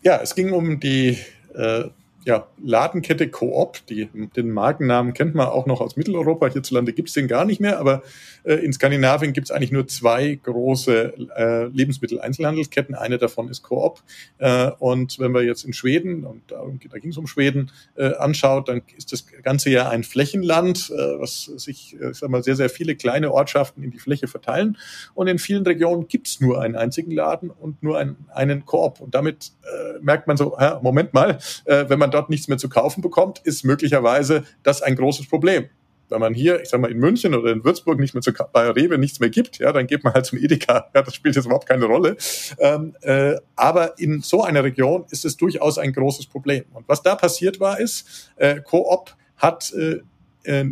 [0.03, 1.17] Ja, es ging um die
[1.55, 1.85] äh,
[2.25, 6.49] ja, Ladenkette Coop, die, den Markennamen kennt man auch noch aus Mitteleuropa.
[6.49, 8.03] Hierzulande gibt's den gar nicht mehr, aber
[8.45, 12.95] äh, in Skandinavien gibt's eigentlich nur zwei große äh, Lebensmitteleinzelhandelsketten.
[12.95, 14.03] Eine davon ist Coop.
[14.39, 18.14] Äh, und wenn wir jetzt in Schweden, und da, da ging es um Schweden, äh,
[18.14, 22.45] anschaut, dann ist das Ganze ja ein Flächenland, äh, was sich, äh, ich sag mal,
[22.45, 24.79] sehr, sehr viele kleine Ortschaften in die Fläche verteilen.
[25.14, 29.01] Und in vielen Regionen gibt's nur einen einzigen Laden und nur einen, einen Coop.
[29.01, 32.69] Und damit äh, merkt man so, Moment mal, äh, wenn man dort nichts mehr zu
[32.69, 35.69] kaufen bekommt, ist möglicherweise das ein großes Problem.
[36.09, 38.69] Wenn man hier, ich sag mal, in München oder in Würzburg nicht mehr zu, bei
[38.69, 40.91] Rewe nichts mehr gibt, ja, dann geht man halt zum Edeka.
[40.95, 42.17] Ja, das spielt jetzt überhaupt keine Rolle.
[42.59, 46.65] Ähm, äh, aber in so einer Region ist es durchaus ein großes Problem.
[46.75, 50.01] Und was da passiert war, ist, äh, Coop hat äh,
[50.45, 50.71] äh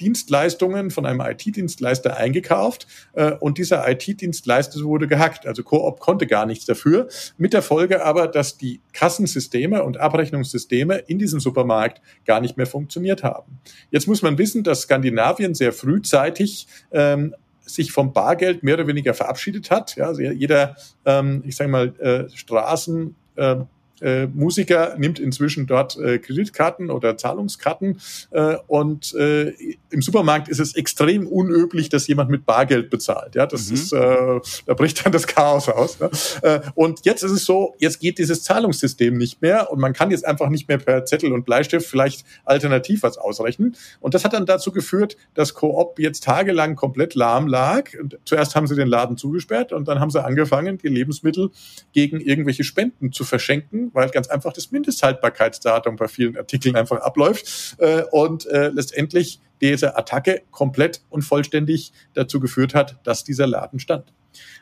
[0.00, 5.46] Dienstleistungen von einem IT-Dienstleister eingekauft äh, und dieser IT-Dienstleister wurde gehackt.
[5.46, 7.08] Also Coop konnte gar nichts dafür.
[7.38, 12.66] Mit der Folge aber, dass die Kassensysteme und Abrechnungssysteme in diesem Supermarkt gar nicht mehr
[12.66, 13.58] funktioniert haben.
[13.90, 17.34] Jetzt muss man wissen, dass Skandinavien sehr frühzeitig ähm,
[17.66, 19.96] sich vom Bargeld mehr oder weniger verabschiedet hat.
[19.96, 23.56] Ja, also jeder, ähm, ich sage mal, äh, Straßen, äh,
[24.00, 29.54] äh, Musiker nimmt inzwischen dort äh, Kreditkarten oder Zahlungskarten äh, und äh,
[29.90, 33.34] im Supermarkt ist es extrem unüblich, dass jemand mit Bargeld bezahlt.
[33.34, 33.74] Ja, das mhm.
[33.74, 35.98] ist, äh, da bricht dann das Chaos aus.
[36.00, 36.10] Ne?
[36.42, 40.10] Äh, und jetzt ist es so, jetzt geht dieses Zahlungssystem nicht mehr und man kann
[40.10, 43.76] jetzt einfach nicht mehr per Zettel und Bleistift vielleicht alternativ was ausrechnen.
[44.00, 47.90] Und das hat dann dazu geführt, dass Coop jetzt tagelang komplett lahm lag.
[48.00, 51.50] Und zuerst haben sie den Laden zugesperrt und dann haben sie angefangen, die Lebensmittel
[51.92, 57.76] gegen irgendwelche Spenden zu verschenken weil ganz einfach das Mindesthaltbarkeitsdatum bei vielen Artikeln einfach abläuft
[57.78, 63.78] äh, und äh, letztendlich diese Attacke komplett und vollständig dazu geführt hat, dass dieser Laden
[63.78, 64.12] stand.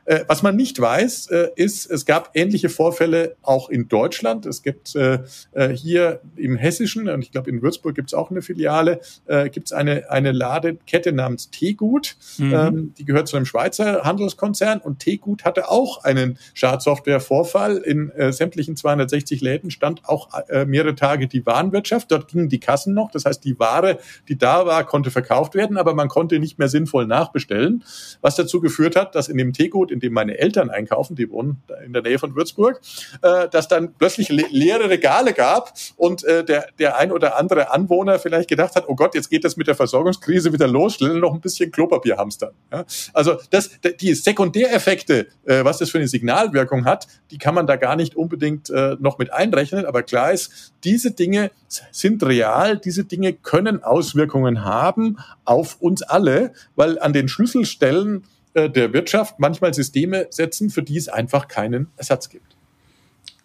[0.07, 4.47] Äh, was man nicht weiß, äh, ist, es gab ähnliche Vorfälle auch in Deutschland.
[4.47, 5.21] Es gibt äh,
[5.53, 9.49] äh hier im Hessischen, und ich glaube in Würzburg gibt es auch eine Filiale, äh,
[9.49, 12.17] gibt es eine, eine Ladekette namens Tegut.
[12.39, 12.55] Mhm.
[12.55, 17.79] Ähm, die gehört zu einem Schweizer Handelskonzern und Tegut hatte auch einen Schadsoftware-Vorfall.
[17.79, 20.29] In äh, sämtlichen 260 Läden stand auch
[20.67, 22.11] mehrere Tage die Warenwirtschaft.
[22.11, 23.11] Dort gingen die Kassen noch.
[23.11, 23.99] Das heißt, die Ware,
[24.29, 27.85] die da war, konnte verkauft werden, aber man konnte nicht mehr sinnvoll nachbestellen,
[28.21, 31.63] was dazu geführt hat, dass in dem Tegut in dem meine Eltern einkaufen, die wohnen
[31.85, 32.81] in der Nähe von Würzburg,
[33.23, 37.71] äh, dass dann plötzlich le leere Regale gab und äh, der, der ein oder andere
[37.71, 41.19] Anwohner vielleicht gedacht hat, oh Gott, jetzt geht das mit der Versorgungskrise wieder los, schnell
[41.19, 42.53] noch ein bisschen Klopapier hamstern.
[42.71, 42.85] Ja?
[43.13, 47.77] Also das, die Sekundäreffekte, äh, was das für eine Signalwirkung hat, die kann man da
[47.77, 51.51] gar nicht unbedingt äh, noch mit einrechnen, aber klar ist, diese Dinge
[51.91, 58.25] sind real, diese Dinge können Auswirkungen haben auf uns alle, weil an den Schlüsselstellen
[58.55, 62.57] äh, der Wirtschaft manchmal Systeme setzen, für die es einfach keinen Ersatz gibt.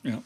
[0.03, 0.21] Ja.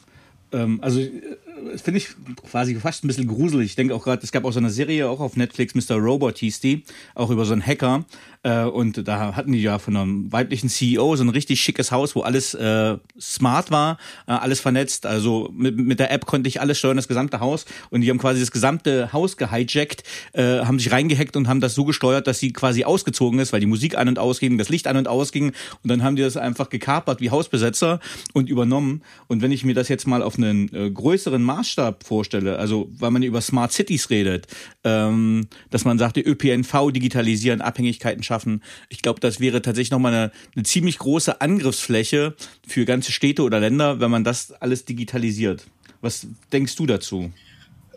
[0.52, 1.36] Ähm, also äh,
[1.76, 2.08] finde ich
[2.50, 3.66] quasi fast ein bisschen gruselig.
[3.66, 5.96] Ich denke auch gerade, es gab auch so eine Serie auch auf Netflix, Mr.
[5.96, 6.82] Robot hieß die,
[7.14, 8.04] auch über so einen Hacker.
[8.44, 12.14] Äh, und da hatten die ja von einem weiblichen CEO so ein richtig schickes Haus,
[12.14, 15.06] wo alles äh, smart war, äh, alles vernetzt.
[15.06, 17.64] Also mit, mit der App konnte ich alles steuern, das gesamte Haus.
[17.90, 21.74] Und die haben quasi das gesamte Haus gehijackt, äh, haben sich reingehackt und haben das
[21.74, 24.86] so gesteuert, dass sie quasi ausgezogen ist, weil die Musik an und ausging, das Licht
[24.86, 25.52] an und ausging.
[25.82, 27.98] Und dann haben die das einfach gekapert wie Hausbesetzer
[28.34, 29.02] und übernommen.
[29.26, 33.10] Und wenn ich mir das jetzt mal auf einen äh, größeren Maßstab vorstelle, also weil
[33.10, 34.46] man über Smart Cities redet,
[34.82, 40.14] ähm, dass man sagt, die ÖPNV digitalisieren, Abhängigkeiten schaffen, ich glaube, das wäre tatsächlich nochmal
[40.14, 42.34] eine, eine ziemlich große Angriffsfläche
[42.66, 45.66] für ganze Städte oder Länder, wenn man das alles digitalisiert.
[46.00, 47.30] Was denkst du dazu?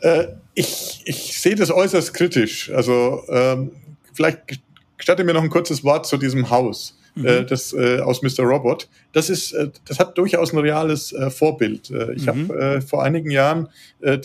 [0.01, 2.71] Äh, ich, ich sehe das äußerst kritisch.
[2.71, 3.71] Also ähm,
[4.13, 4.59] vielleicht
[4.97, 7.25] gestatte mir noch ein kurzes Wort zu diesem Haus, mhm.
[7.25, 8.43] äh, das äh, aus Mr.
[8.43, 8.87] Robot
[9.17, 11.89] das ist, äh, das hat durchaus ein reales äh, Vorbild.
[11.89, 12.49] Äh, ich mhm.
[12.49, 13.69] habe vor einigen Jahren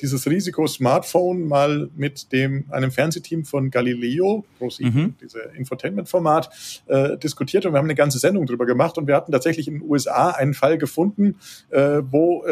[0.00, 5.14] dieses Risiko-Smartphone mal mit dem einem Fernsehteam von Galileo, mhm.
[5.20, 6.50] diese Infotainment-Format,
[7.22, 9.82] diskutiert und wir haben eine ganze Sendung drüber gemacht und wir hatten tatsächlich in den
[9.88, 11.36] USA einen Fall gefunden,
[11.70, 12.44] wo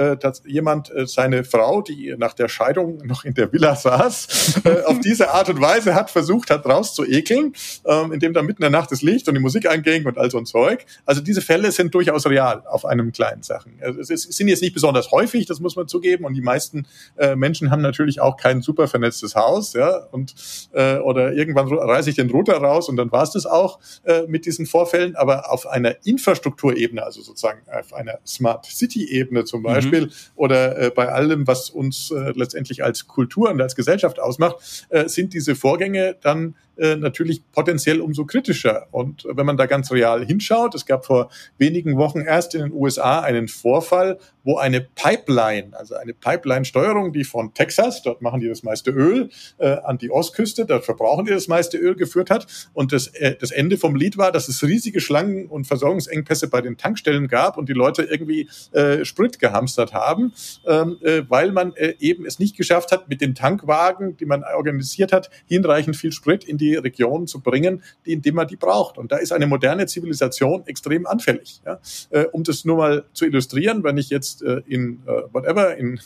[0.47, 5.51] jemand seine Frau, die nach der Scheidung noch in der Villa saß, auf diese Art
[5.51, 7.53] und Weise hat versucht hat rauszuekeln,
[7.85, 10.31] äh, indem da mitten in der Nacht das Licht und die Musik anging und all
[10.31, 10.87] so ein Zeug.
[11.05, 13.79] Also diese Fälle sind durchaus real auf einem kleinen Sachen.
[13.83, 16.25] Also es, sind jetzt nicht besonders häufig, das muss man zugeben.
[16.25, 20.07] Und die meisten äh, Menschen haben natürlich auch kein super vernetztes Haus, ja.
[20.11, 20.35] Und
[20.73, 24.23] äh, oder irgendwann reiße ich den Router raus und dann war es das auch äh,
[24.27, 25.17] mit diesen Vorfällen.
[25.17, 29.65] Aber auf einer Infrastrukturebene, also sozusagen auf einer Smart City-Ebene zum mhm.
[29.65, 30.11] Beispiel, mhm.
[30.37, 35.09] oder äh, bei allem, was uns äh, letztendlich als Kultur und als Gesellschaft ausmacht, äh,
[35.09, 38.87] sind diese Vorgänge dann äh, natürlich potenziell umso kritischer.
[38.91, 42.73] Und wenn man da ganz real hinschaut, es gab vor wenigen Wochen erst in den
[42.73, 48.49] USA einen Vorfall, wo eine Pipeline, also eine Pipeline-Steuerung, die von Texas, dort machen die
[48.49, 52.47] das meiste Öl, äh, an die Ostküste, dort verbrauchen die das meiste Öl geführt hat.
[52.73, 56.61] Und das, äh, das Ende vom Lied war, dass es riesige Schlangen und Versorgungsengpässe bei
[56.61, 60.33] den Tankstellen gab und die Leute irgendwie äh, Sprit gehamstert haben,
[60.67, 64.45] ähm, äh, weil man äh, eben es nicht geschafft hat, mit den Tankwagen, die man
[64.45, 68.57] organisiert hat, hinreichend viel Sprit in die Region zu bringen, die, in dem man die
[68.57, 68.99] braucht.
[68.99, 71.61] Und da ist eine moderne Zivilisation extrem anfällig.
[71.65, 71.81] Ja?
[72.11, 76.01] Äh, um das nur mal zu illustrieren, wenn ich jetzt äh, in äh, whatever, in,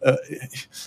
[0.00, 0.16] äh,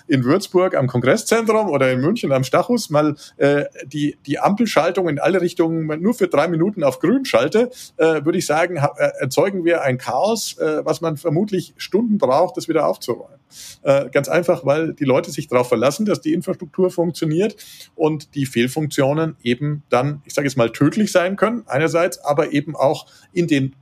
[0.07, 5.19] in Würzburg am Kongresszentrum oder in München am Stachus mal äh, die, die Ampelschaltung in
[5.19, 9.65] alle Richtungen nur für drei Minuten auf grün schalte, äh, würde ich sagen, äh, erzeugen
[9.65, 13.39] wir ein Chaos, äh, was man vermutlich Stunden braucht, das wieder aufzuräumen.
[13.81, 17.55] Äh, ganz einfach, weil die Leute sich darauf verlassen, dass die Infrastruktur funktioniert
[17.95, 22.75] und die Fehlfunktionen eben dann, ich sage jetzt mal, tödlich sein können, einerseits, aber eben
[22.75, 23.75] auch in den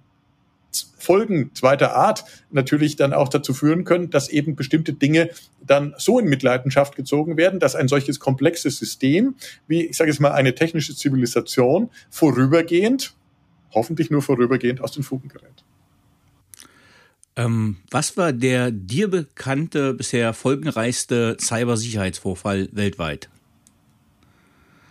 [0.98, 5.30] Folgen zweiter Art natürlich dann auch dazu führen können, dass eben bestimmte Dinge
[5.66, 9.36] dann so in Mitleidenschaft gezogen werden, dass ein solches komplexes System,
[9.68, 13.14] wie ich sage jetzt mal eine technische Zivilisation, vorübergehend,
[13.72, 15.64] hoffentlich nur vorübergehend aus den Fugen gerät.
[17.36, 23.30] Ähm, was war der dir bekannte, bisher folgenreichste Cybersicherheitsvorfall weltweit?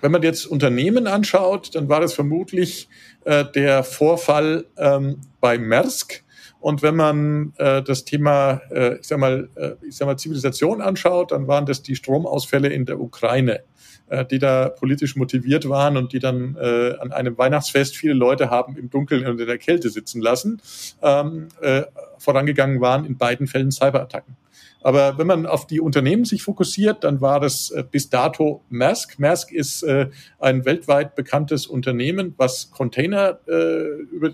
[0.01, 2.89] Wenn man jetzt Unternehmen anschaut, dann war das vermutlich
[3.25, 6.25] äh, der Vorfall ähm, bei Maersk.
[6.61, 10.81] Und wenn man äh, das Thema, äh, ich sag mal, äh, ich sag mal Zivilisation
[10.81, 13.61] anschaut, dann waren das die Stromausfälle in der Ukraine,
[14.09, 18.51] äh, die da politisch motiviert waren und die dann äh, an einem Weihnachtsfest viele Leute
[18.51, 20.61] haben im Dunkeln und in der Kälte sitzen lassen.
[21.03, 21.83] Ähm, äh,
[22.19, 24.37] vorangegangen waren in beiden Fällen Cyberattacken.
[24.83, 29.19] Aber wenn man auf die Unternehmen sich fokussiert, dann war das äh, bis dato Maersk.
[29.19, 30.09] Maersk ist äh,
[30.39, 34.33] ein weltweit bekanntes Unternehmen, was Container äh, über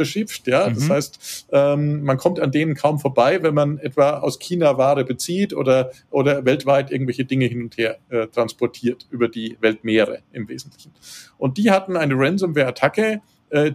[0.00, 0.46] verschifft.
[0.46, 0.74] Ja, mhm.
[0.74, 5.04] das heißt, ähm, man kommt an denen kaum vorbei, wenn man etwa aus China Ware
[5.04, 10.48] bezieht oder oder weltweit irgendwelche Dinge hin und her äh, transportiert über die Weltmeere im
[10.48, 10.92] Wesentlichen.
[11.36, 13.20] Und die hatten eine Ransomware-Attacke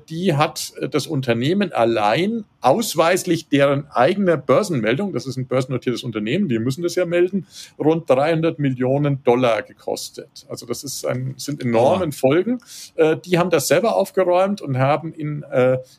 [0.10, 6.48] die hat äh, das Unternehmen allein ausweislich deren eigene Börsenmeldung, das ist ein börsennotiertes Unternehmen,
[6.48, 7.46] die müssen das ja melden,
[7.78, 10.46] rund 300 Millionen Dollar gekostet.
[10.50, 12.60] Also das ist ein, sind enormen Folgen.
[12.96, 15.46] Äh, die haben das selber aufgeräumt und haben in,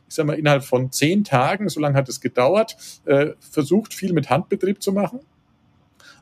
[0.09, 2.77] ich sag mal, innerhalb von zehn Tagen, so lange hat es gedauert,
[3.39, 5.20] versucht, viel mit Handbetrieb zu machen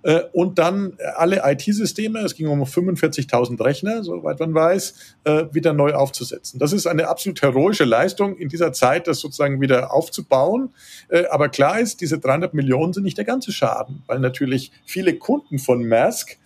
[0.04, 4.94] äh, und dann alle IT-Systeme, es ging um 45.000 Rechner, soweit man weiß,
[5.24, 6.60] äh, wieder neu aufzusetzen.
[6.60, 10.74] Das ist eine absolut heroische Leistung in dieser Zeit, das sozusagen wieder aufzubauen.
[11.08, 15.14] Äh, aber klar ist, diese 300 Millionen sind nicht der ganze Schaden, weil natürlich viele
[15.14, 16.36] Kunden von Maersk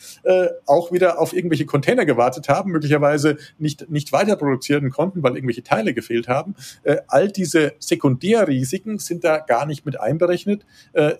[0.66, 5.62] auch wieder auf irgendwelche Container gewartet haben, möglicherweise nicht, nicht weiter produzieren konnten, weil irgendwelche
[5.62, 6.54] Teile gefehlt haben.
[7.08, 10.64] All diese Sekundärrisiken sind da gar nicht mit einberechnet.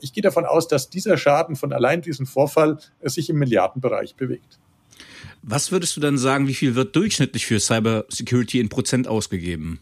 [0.00, 4.58] Ich gehe davon aus, dass dieser Schaden von allein diesen Vorfall sich im Milliardenbereich bewegt.
[5.42, 9.80] Was würdest du dann sagen, wie viel wird durchschnittlich für Cybersecurity in Prozent ausgegeben?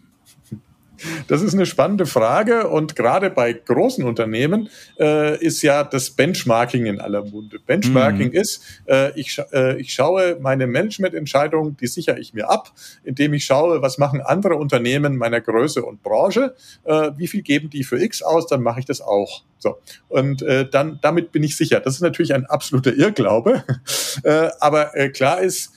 [1.28, 4.68] Das ist eine spannende Frage und gerade bei großen Unternehmen
[4.98, 7.58] äh, ist ja das Benchmarking in aller Munde.
[7.64, 8.34] Benchmarking mhm.
[8.34, 12.72] ist, äh, ich, äh, ich schaue meine Managemententscheidungen, die sichere ich mir ab,
[13.04, 17.70] indem ich schaue, was machen andere Unternehmen meiner Größe und Branche, äh, wie viel geben
[17.70, 19.42] die für X aus, dann mache ich das auch.
[19.58, 19.78] So
[20.08, 21.80] und äh, dann damit bin ich sicher.
[21.80, 23.64] Das ist natürlich ein absoluter Irrglaube,
[24.22, 25.72] äh, aber klar ist,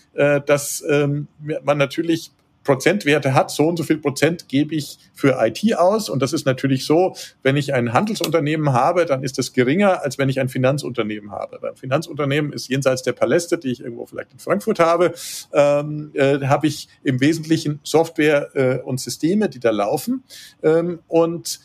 [0.45, 1.27] dass ähm,
[1.63, 2.31] man natürlich
[2.63, 6.09] Prozentwerte hat, so und so viel Prozent gebe ich für IT aus.
[6.09, 10.17] Und das ist natürlich so, wenn ich ein Handelsunternehmen habe, dann ist das geringer, als
[10.17, 11.59] wenn ich ein Finanzunternehmen habe.
[11.61, 15.13] Beim Finanzunternehmen ist jenseits der Paläste, die ich irgendwo vielleicht in Frankfurt habe,
[15.53, 20.23] ähm, äh, habe ich im Wesentlichen Software äh, und Systeme, die da laufen.
[20.61, 21.59] Ähm, und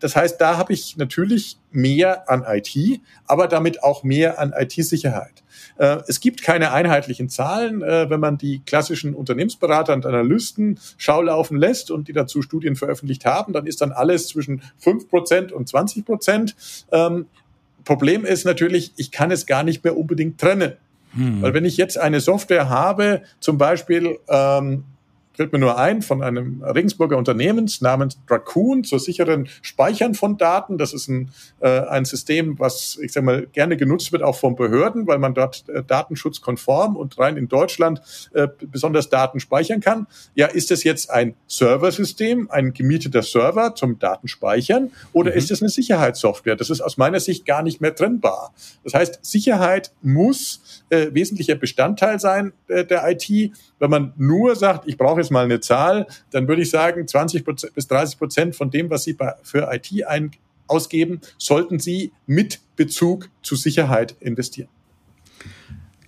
[0.00, 5.44] das heißt, da habe ich natürlich mehr an IT, aber damit auch mehr an IT-Sicherheit.
[5.78, 7.82] Äh, es gibt keine einheitlichen Zahlen.
[7.82, 13.24] Äh, wenn man die klassischen Unternehmensberater und Analysten schaulaufen lässt und die dazu Studien veröffentlicht
[13.24, 16.56] haben, dann ist dann alles zwischen fünf Prozent und 20 Prozent.
[16.92, 17.26] Ähm,
[17.84, 20.72] Problem ist natürlich, ich kann es gar nicht mehr unbedingt trennen.
[21.12, 21.40] Hm.
[21.40, 24.84] Weil wenn ich jetzt eine Software habe, zum Beispiel ähm,
[25.36, 30.78] fällt mir nur ein, von einem Regensburger Unternehmens namens Dracoon zur sicheren Speichern von Daten.
[30.78, 31.30] Das ist ein,
[31.60, 35.34] äh, ein System, was, ich sag mal, gerne genutzt wird, auch von Behörden, weil man
[35.34, 38.00] dort äh, datenschutzkonform und rein in Deutschland
[38.32, 40.06] äh, besonders Daten speichern kann.
[40.34, 45.36] Ja, ist es jetzt ein Serversystem, ein gemieteter Server zum Datenspeichern oder mhm.
[45.36, 46.56] ist es eine Sicherheitssoftware?
[46.56, 48.54] Das ist aus meiner Sicht gar nicht mehr trennbar.
[48.84, 53.28] Das heißt, Sicherheit muss äh, wesentlicher Bestandteil sein äh, der IT.
[53.78, 57.44] Wenn man nur sagt, ich brauche jetzt mal eine Zahl, dann würde ich sagen, 20
[57.74, 60.30] bis 30 Prozent von dem, was Sie für IT ein
[60.68, 64.68] ausgeben, sollten Sie mit Bezug zu Sicherheit investieren.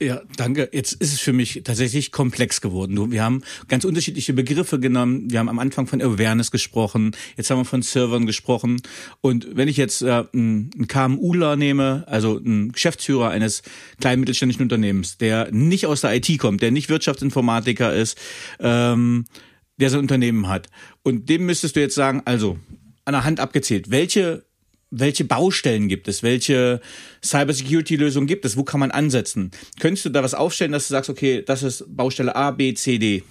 [0.00, 0.68] Ja, danke.
[0.72, 3.10] Jetzt ist es für mich tatsächlich komplex geworden.
[3.10, 5.30] Wir haben ganz unterschiedliche Begriffe genommen.
[5.30, 7.16] Wir haben am Anfang von Awareness gesprochen.
[7.36, 8.80] Jetzt haben wir von Servern gesprochen.
[9.20, 13.62] Und wenn ich jetzt äh, einen KMUler nehme, also einen Geschäftsführer eines
[14.00, 18.16] kleinen mittelständischen Unternehmens, der nicht aus der IT kommt, der nicht Wirtschaftsinformatiker ist,
[18.60, 19.24] ähm,
[19.78, 20.68] der sein Unternehmen hat.
[21.02, 22.58] Und dem müsstest du jetzt sagen, also
[23.04, 24.44] an der Hand abgezählt, welche
[24.90, 26.22] welche Baustellen gibt es?
[26.22, 26.80] Welche
[27.24, 28.56] Cybersecurity-Lösungen gibt es?
[28.56, 29.50] Wo kann man ansetzen?
[29.80, 32.98] Könntest du da was aufstellen, dass du sagst, okay, das ist Baustelle A, B, C,
[32.98, 33.22] D?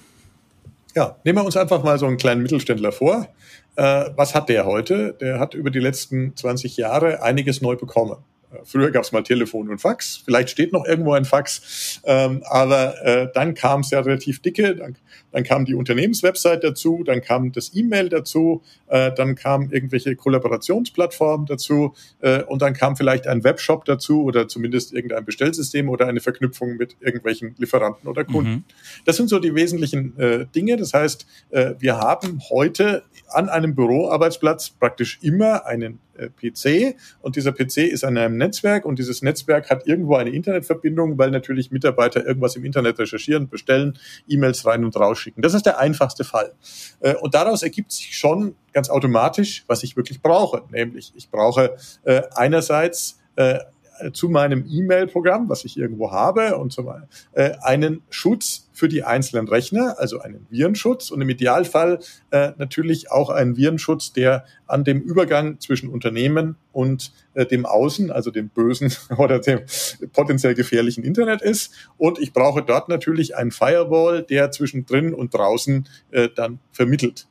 [0.95, 3.27] Ja, nehmen wir uns einfach mal so einen kleinen Mittelständler vor.
[3.75, 5.15] Äh, was hat der heute?
[5.19, 8.17] Der hat über die letzten 20 Jahre einiges neu bekommen.
[8.63, 13.05] Früher gab es mal Telefon und Fax, vielleicht steht noch irgendwo ein Fax, ähm, aber
[13.05, 14.95] äh, dann kam es ja relativ dicke, dann,
[15.31, 21.45] dann kam die Unternehmenswebsite dazu, dann kam das E-Mail dazu, äh, dann kam irgendwelche Kollaborationsplattformen
[21.45, 26.21] dazu äh, und dann kam vielleicht ein Webshop dazu oder zumindest irgendein Bestellsystem oder eine
[26.21, 28.49] Verknüpfung mit irgendwelchen Lieferanten oder Kunden.
[28.49, 28.63] Mhm.
[29.03, 30.77] Das sind so die wesentlichen äh, Dinge.
[30.77, 37.35] Das heißt, äh, wir haben heute an einem Büroarbeitsplatz praktisch immer einen äh, PC und
[37.35, 41.71] dieser PC ist an einem Netzwerk und dieses Netzwerk hat irgendwo eine Internetverbindung, weil natürlich
[41.71, 43.97] Mitarbeiter irgendwas im Internet recherchieren, bestellen,
[44.27, 45.41] E-Mails rein und rausschicken.
[45.41, 46.53] Das ist der einfachste Fall.
[46.99, 51.75] Äh, und daraus ergibt sich schon ganz automatisch, was ich wirklich brauche, nämlich ich brauche
[52.03, 53.19] äh, einerseits
[54.11, 56.93] zu meinem E-Mail-Programm, was ich irgendwo habe, und so
[57.33, 63.11] äh, einen Schutz für die einzelnen Rechner, also einen Virenschutz und im Idealfall äh, natürlich
[63.11, 68.49] auch einen Virenschutz, der an dem Übergang zwischen Unternehmen und äh, dem Außen, also dem
[68.49, 69.61] bösen oder dem
[70.13, 71.73] potenziell gefährlichen Internet ist.
[71.97, 77.27] Und ich brauche dort natürlich einen Firewall, der zwischen drin und draußen äh, dann vermittelt.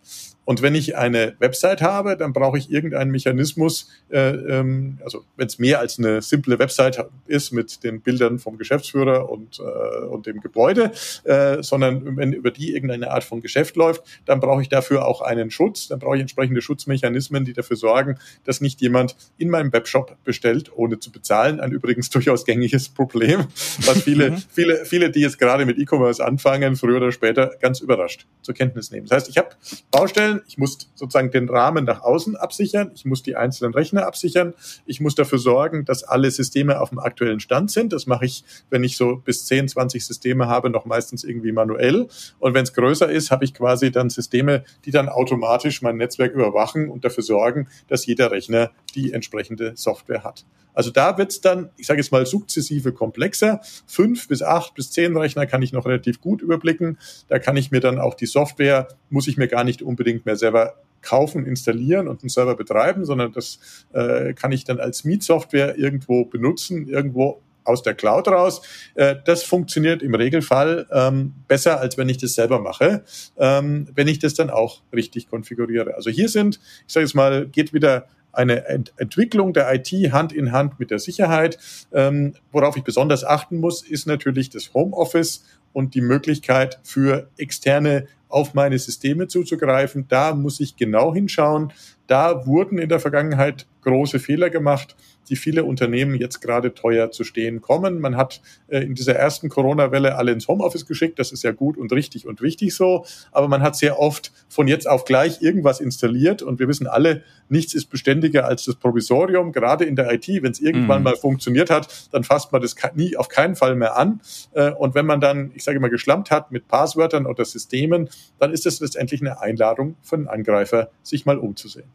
[0.47, 5.49] Und wenn ich eine Website habe, dann brauche ich irgendeinen Mechanismus, äh, ähm, also wenn
[5.49, 10.27] es mehr als eine simple Website ist mit den Bildern vom Geschäftsführer und, äh, und
[10.27, 10.93] dem Gebäude,
[11.25, 15.21] äh, sondern wenn über die irgendeine Art von Geschäft läuft, dann brauche ich dafür auch
[15.21, 19.73] einen Schutz, dann brauche ich entsprechende Schutzmechanismen, die dafür sorgen, dass nicht jemand in meinem
[19.73, 21.59] Webshop bestellt, ohne zu bezahlen.
[21.59, 23.47] Ein übrigens durchaus gängiges Problem,
[23.85, 24.43] was viele, mhm.
[24.49, 28.93] viele, viele, die jetzt gerade mit E-Commerce anfangen, früher oder später ganz überrascht zur Kenntnis
[28.93, 29.09] nehmen.
[29.09, 29.49] Das heißt, ich habe
[29.91, 34.07] Baustellen, absichern, ich muss sozusagen den Rahmen nach außen absichern, ich muss die einzelnen Rechner
[34.07, 34.55] absichern,
[34.87, 37.93] ich muss dafür sorgen, dass alle Systeme auf dem aktuellen Stand sind.
[37.93, 42.09] Das mache ich, wenn ich so bis 10, 20 Systeme habe, noch meistens irgendwie manuell.
[42.39, 46.35] Und wenn es größer ist, habe ich quasi dann Systeme, die dann automatisch mein Netzwerk
[46.35, 50.45] überwachen und dafür sorgen, dass jeder Rechner die entsprechende Software hat.
[50.77, 53.61] Also da wird es dann, ich sage jetzt mal, sukzessive komplexer.
[53.87, 56.99] Fünf bis acht bis zehn Rechner kann ich noch relativ gut überblicken.
[57.27, 60.37] Da kann ich mir dann auch die Software, muss ich mir gar nicht unbedingt mehr
[60.37, 63.59] selber kaufen, installieren und einen Server betreiben, sondern das
[63.93, 68.63] äh, kann ich dann als Mietsoftware irgendwo benutzen, irgendwo aus der Cloud raus.
[68.95, 73.03] Äh, das funktioniert im Regelfall ähm, besser, als wenn ich das selber mache,
[73.39, 75.95] ähm, wenn ich das dann auch richtig konfiguriere.
[75.95, 78.07] Also hier sind, ich sage jetzt mal, geht wieder
[78.37, 81.59] eine Ent Entwicklung der IT Hand in Hand mit der Sicherheit.
[81.93, 88.07] Ähm, worauf ich besonders achten muss, ist natürlich das Homeoffice und die Möglichkeit für externe
[88.29, 90.07] auf meine Systeme zuzugreifen.
[90.09, 91.73] Da muss ich genau hinschauen.
[92.07, 94.97] Da wurden in der Vergangenheit große Fehler gemacht
[95.29, 98.01] die viele Unternehmen jetzt gerade teuer zu stehen kommen.
[98.01, 101.19] Man hat äh, in dieser ersten Corona-Welle alle ins Homeoffice geschickt.
[101.19, 103.05] Das ist ja gut und richtig und wichtig so.
[103.33, 106.43] Aber man hat sehr oft von jetzt auf gleich irgendwas installiert.
[106.43, 109.53] Und wir wissen alle, nichts ist beständiger als das Provisorium.
[109.53, 111.05] Gerade in der IT, wenn es irgendwann mhm.
[111.05, 114.21] mal funktioniert hat, dann fasst man das nie auf keinen Fall mehr an.
[114.53, 118.09] Äh, und wenn man dann, ich sage mal, geschlampt hat mit Passwörtern oder Systemen,
[118.39, 121.89] dann ist es letztendlich eine Einladung für einen Angreifer, sich mal umzusehen.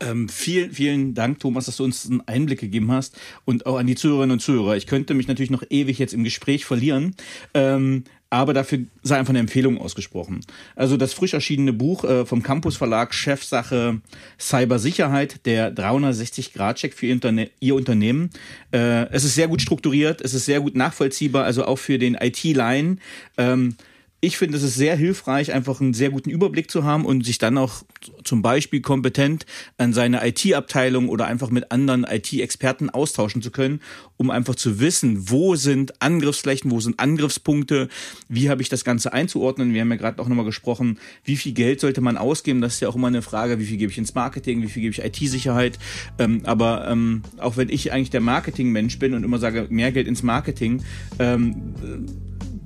[0.00, 3.86] Ähm, vielen, vielen Dank, Thomas, dass du uns einen Einblick gegeben hast und auch an
[3.86, 4.76] die Zuhörerinnen und Zuhörer.
[4.76, 7.14] Ich könnte mich natürlich noch ewig jetzt im Gespräch verlieren.
[7.54, 10.40] Ähm, aber dafür sei einfach eine Empfehlung ausgesprochen.
[10.76, 14.00] Also das frisch erschienene Buch äh, vom Campus Verlag Chefsache
[14.38, 18.30] Cybersicherheit, der 360-Grad-Check für Ihr Unternehmen.
[18.70, 22.14] Äh, es ist sehr gut strukturiert, es ist sehr gut nachvollziehbar, also auch für den
[22.14, 22.98] IT-Line.
[23.38, 23.76] Ähm,
[24.20, 27.38] ich finde, es ist sehr hilfreich, einfach einen sehr guten Überblick zu haben und sich
[27.38, 27.84] dann auch
[28.24, 29.46] zum Beispiel kompetent
[29.76, 33.80] an seine IT-Abteilung oder einfach mit anderen IT-Experten austauschen zu können,
[34.16, 37.88] um einfach zu wissen, wo sind Angriffsflächen, wo sind Angriffspunkte,
[38.28, 39.72] wie habe ich das Ganze einzuordnen.
[39.72, 42.60] Wir haben ja gerade auch nochmal gesprochen, wie viel Geld sollte man ausgeben.
[42.60, 44.82] Das ist ja auch immer eine Frage, wie viel gebe ich ins Marketing, wie viel
[44.82, 45.78] gebe ich IT-Sicherheit.
[46.18, 50.08] Ähm, aber ähm, auch wenn ich eigentlich der Marketing-Mensch bin und immer sage, mehr Geld
[50.08, 50.82] ins Marketing,
[51.20, 51.74] ähm,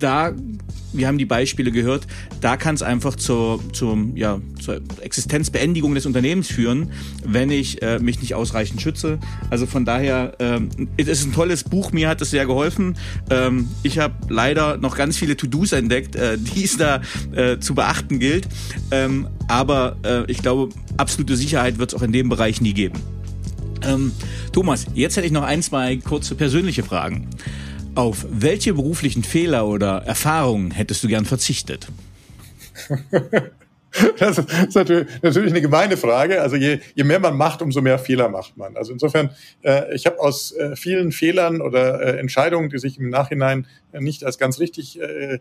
[0.02, 0.32] da,
[0.92, 2.06] wir haben die Beispiele gehört,
[2.40, 6.90] da kann es einfach zur, zur, ja, zur Existenzbeendigung des Unternehmens führen,
[7.24, 9.18] wenn ich äh, mich nicht ausreichend schütze.
[9.50, 12.96] Also von daher, ähm, ist ein tolles Buch, mir hat es sehr geholfen.
[13.30, 17.00] Ähm, ich habe leider noch ganz viele To-Dos entdeckt, äh, die es da
[17.34, 18.48] äh, zu beachten gilt.
[18.90, 22.98] Ähm, aber äh, ich glaube, absolute Sicherheit wird es auch in dem Bereich nie geben.
[23.84, 24.12] Ähm,
[24.52, 27.28] Thomas, jetzt hätte ich noch ein, zwei kurze persönliche Fragen.
[27.94, 31.88] Auf welche beruflichen Fehler oder Erfahrungen hättest du gern verzichtet?
[34.18, 36.40] Das ist natürlich, natürlich eine gemeine Frage.
[36.40, 38.74] Also je, je mehr man macht, umso mehr Fehler macht man.
[38.74, 39.28] Also insofern,
[39.62, 44.24] äh, ich habe aus äh, vielen Fehlern oder äh, Entscheidungen, die sich im Nachhinein nicht
[44.24, 45.40] als ganz richtig äh,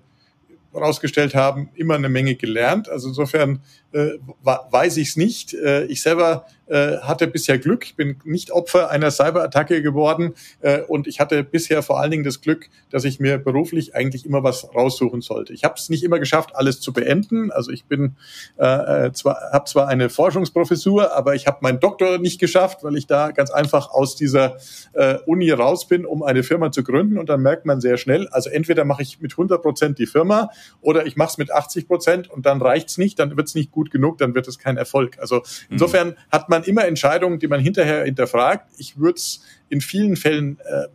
[0.74, 2.90] rausgestellt haben, immer eine Menge gelernt.
[2.90, 3.62] Also insofern
[3.94, 4.12] äh,
[4.44, 5.54] weiß ich es nicht.
[5.54, 7.86] Äh, ich selber äh, hatte bisher Glück.
[7.86, 12.24] Ich bin nicht Opfer einer Cyberattacke geworden äh, und ich hatte bisher vor allen Dingen
[12.24, 15.54] das Glück, dass ich mir beruflich eigentlich immer was raussuchen sollte.
[15.54, 17.52] Ich habe es nicht immer geschafft, alles zu beenden.
[17.52, 18.16] Also ich bin
[18.58, 22.96] äh, äh zwar habe zwar eine Forschungsprofessur, aber ich habe meinen Doktor nicht geschafft, weil
[22.96, 24.58] ich da ganz einfach aus dieser
[24.94, 27.18] äh, Uni raus bin, um eine Firma zu gründen.
[27.18, 30.50] Und dann merkt man sehr schnell, also entweder mache ich mit 100 Prozent die Firma
[30.82, 33.92] oder ich mache es mit 80 Prozent und dann reicht's nicht, dann wird's nicht gut
[33.92, 35.18] genug, dann wird es kein Erfolg.
[35.20, 36.16] Also insofern mhm.
[36.32, 38.70] hat man immer Entscheidungen, die man hinterher hinterfragt.
[38.78, 40.88] Ich würde es in vielen Fällen äh,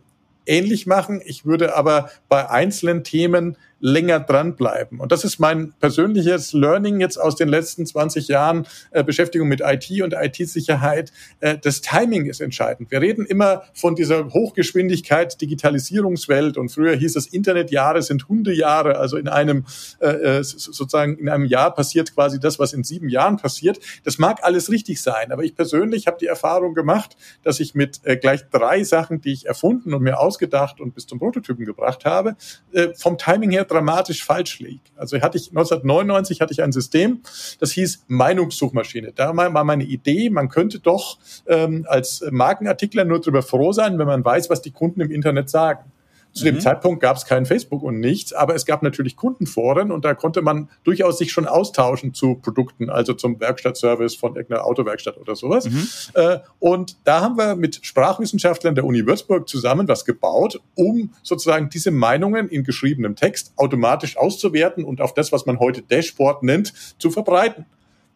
[0.45, 1.21] ähnlich machen.
[1.25, 4.99] Ich würde aber bei einzelnen Themen länger dranbleiben.
[4.99, 9.61] Und das ist mein persönliches Learning jetzt aus den letzten 20 Jahren äh, Beschäftigung mit
[9.61, 11.11] IT und IT-Sicherheit.
[11.39, 12.91] Äh, das Timing ist entscheidend.
[12.91, 18.97] Wir reden immer von dieser Hochgeschwindigkeit Digitalisierungswelt und früher hieß es Internetjahre sind Hundejahre.
[18.97, 19.65] Also in einem
[19.99, 23.79] äh, äh sozusagen in einem Jahr passiert quasi das, was in sieben Jahren passiert.
[24.03, 28.01] Das mag alles richtig sein, aber ich persönlich habe die Erfahrung gemacht, dass ich mit
[28.03, 32.05] äh, gleich drei Sachen, die ich erfunden und mir ausgedacht und bis zum Prototypen gebracht
[32.05, 32.35] habe,
[32.71, 34.79] äh, vom Timing her dramatisch falsch lieg.
[34.95, 37.21] Also hatte ich 1999 hatte ich ein System,
[37.59, 39.13] das hieß Meinungssuchmaschine.
[39.15, 44.07] Da war meine Idee, man könnte doch ähm, als Markenartikler nur darüber froh sein, wenn
[44.07, 45.91] man weiß, was die Kunden im Internet sagen.
[46.33, 46.59] Zu dem mhm.
[46.61, 50.41] Zeitpunkt gab es kein Facebook und nichts, aber es gab natürlich Kundenforen und da konnte
[50.41, 55.69] man durchaus sich schon austauschen zu Produkten, also zum Werkstattservice von irgendeiner Autowerkstatt oder sowas.
[55.69, 55.87] Mhm.
[56.13, 61.69] Äh, und da haben wir mit Sprachwissenschaftlern der Uni Würzburg zusammen was gebaut, um sozusagen
[61.69, 66.73] diese Meinungen in geschriebenem Text automatisch auszuwerten und auf das, was man heute Dashboard nennt,
[66.99, 67.65] zu verbreiten.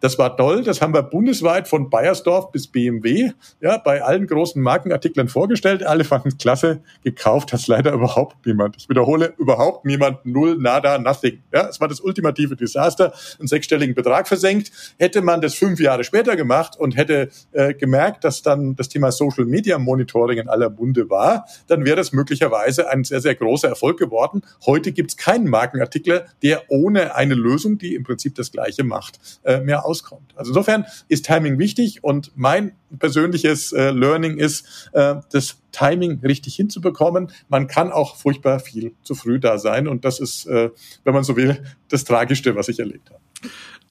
[0.02, 0.64] Das war toll.
[0.64, 3.32] Das haben wir bundesweit von Bayersdorf bis BMW,
[3.62, 5.84] ja, bei allen großen Markenartikeln vorgestellt.
[5.84, 6.82] Alle fanden es klasse.
[7.04, 8.76] Gekauft hat leider überhaupt niemand.
[8.78, 10.26] Ich wiederhole, überhaupt niemand.
[10.26, 11.44] Null, nada, nothing.
[11.54, 13.14] Ja, es war das ultimative Desaster.
[13.40, 14.72] Einen sechsstelligen Betrag versenkt.
[14.98, 19.12] Hätte man das fünf Jahre später gemacht und hätte äh, gemerkt, dass dann das Thema
[19.12, 23.68] Social Media Monitoring in aller Munde war, dann wäre das möglicherweise ein sehr, sehr großer
[23.68, 24.42] Erfolg geworden.
[24.66, 29.20] Heute gibt es keinen Markenartikler, der ohne eine Lösung, die im Prinzip das Gleiche macht,
[29.44, 30.34] äh, mehr rauskommt.
[30.36, 36.56] Also insofern ist Timing wichtig und mein persönliches äh, Learning ist, äh, das Timing richtig
[36.56, 37.32] hinzubekommen.
[37.50, 40.70] Man kann auch furchtbar viel zu früh da sein und das ist, äh,
[41.04, 43.22] wenn man so will, das Tragischste, was ich erlebt habe.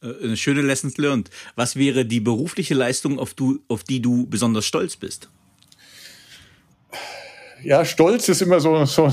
[0.02, 1.30] Äh, eine schöne Lessons learned.
[1.56, 5.30] Was wäre die berufliche Leistung, auf, du, auf die du besonders stolz bist?
[7.62, 9.12] Ja, Stolz ist immer so, so,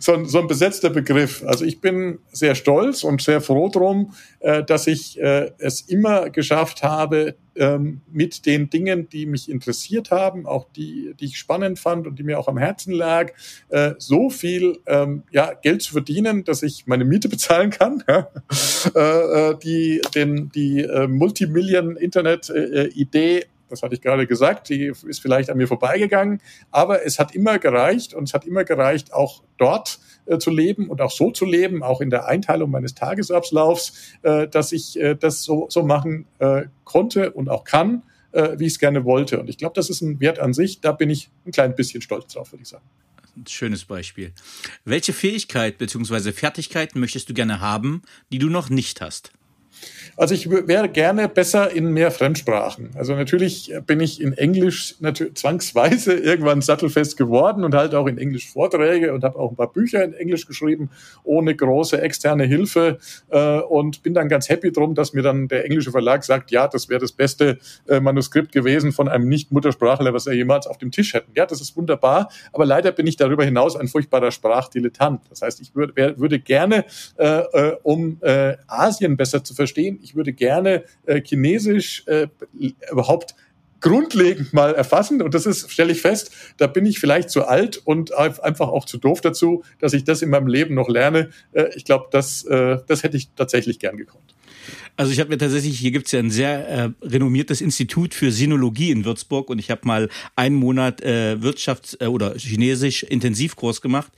[0.00, 1.42] so, ein, so ein besetzter Begriff.
[1.46, 6.30] Also ich bin sehr stolz und sehr froh drum, äh, dass ich äh, es immer
[6.30, 11.78] geschafft habe, ähm, mit den Dingen, die mich interessiert haben, auch die, die ich spannend
[11.78, 13.32] fand und die mir auch am Herzen lag,
[13.68, 18.02] äh, so viel ähm, ja, Geld zu verdienen, dass ich meine Miete bezahlen kann.
[18.94, 25.20] Äh, äh, die den, die äh, Multimillion-Internet-Idee äh, das hatte ich gerade gesagt, die ist
[25.20, 26.40] vielleicht an mir vorbeigegangen,
[26.70, 30.88] aber es hat immer gereicht und es hat immer gereicht, auch dort äh, zu leben
[30.88, 35.14] und auch so zu leben, auch in der Einteilung meines Tagesablaufs, äh, dass ich äh,
[35.14, 38.02] das so, so machen äh, konnte und auch kann,
[38.32, 39.40] äh, wie ich es gerne wollte.
[39.40, 42.02] Und ich glaube, das ist ein Wert an sich, da bin ich ein klein bisschen
[42.02, 42.84] stolz drauf, würde ich sagen.
[43.36, 44.32] Ein schönes Beispiel.
[44.84, 46.32] Welche Fähigkeit bzw.
[46.32, 48.02] Fertigkeiten möchtest du gerne haben,
[48.32, 49.32] die du noch nicht hast?
[50.16, 52.90] Also ich wäre gerne besser in mehr Fremdsprachen.
[52.94, 54.96] Also natürlich bin ich in Englisch
[55.34, 59.72] zwangsweise irgendwann sattelfest geworden und halt auch in Englisch Vorträge und habe auch ein paar
[59.72, 60.90] Bücher in Englisch geschrieben,
[61.24, 62.98] ohne große externe Hilfe
[63.30, 66.68] äh, und bin dann ganz happy drum, dass mir dann der englische Verlag sagt, ja,
[66.68, 67.58] das wäre das beste
[67.88, 71.32] äh, Manuskript gewesen von einem Nicht-Muttersprachler, was er jemals auf dem Tisch hätten.
[71.34, 75.22] Ja, das ist wunderbar, aber leider bin ich darüber hinaus ein furchtbarer Sprachdilettant.
[75.30, 76.84] Das heißt, ich würde, würde gerne,
[77.16, 82.28] äh, äh, um äh, Asien besser zu verstehen, ich würde gerne äh, Chinesisch äh,
[82.90, 83.34] überhaupt
[83.80, 85.22] grundlegend mal erfassen.
[85.22, 88.84] Und das ist, stelle ich fest, da bin ich vielleicht zu alt und einfach auch
[88.84, 91.30] zu doof dazu, dass ich das in meinem Leben noch lerne.
[91.52, 94.34] Äh, ich glaube, das, äh, das hätte ich tatsächlich gern gekonnt.
[94.96, 98.90] Also ich habe mir tatsächlich, hier gibt's ja ein sehr äh, renommiertes Institut für Sinologie
[98.90, 104.12] in Würzburg und ich habe mal einen Monat äh, Wirtschafts- äh, oder Chinesisch Intensivkurs gemacht.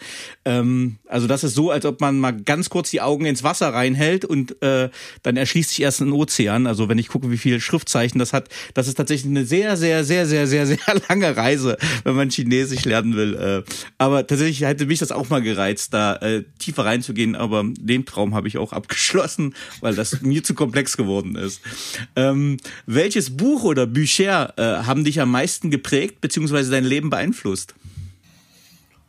[0.44, 3.72] Ähm, also das ist so, als ob man mal ganz kurz die Augen ins Wasser
[3.72, 4.90] reinhält und äh,
[5.22, 6.66] dann erschließt sich erst ein Ozean.
[6.66, 10.04] Also wenn ich gucke, wie viele Schriftzeichen das hat, das ist tatsächlich eine sehr, sehr,
[10.04, 10.78] sehr, sehr, sehr, sehr
[11.08, 13.34] lange Reise, wenn man Chinesisch lernen will.
[13.34, 17.36] Äh, aber tatsächlich hätte mich das auch mal gereizt, da äh, tiefer reinzugehen.
[17.36, 21.60] Aber den Traum habe ich auch abgeschlossen, weil das mir zu komplex geworden ist.
[22.16, 27.74] Ähm, welches Buch oder Bücher äh, haben dich am meisten geprägt beziehungsweise dein Leben beeinflusst?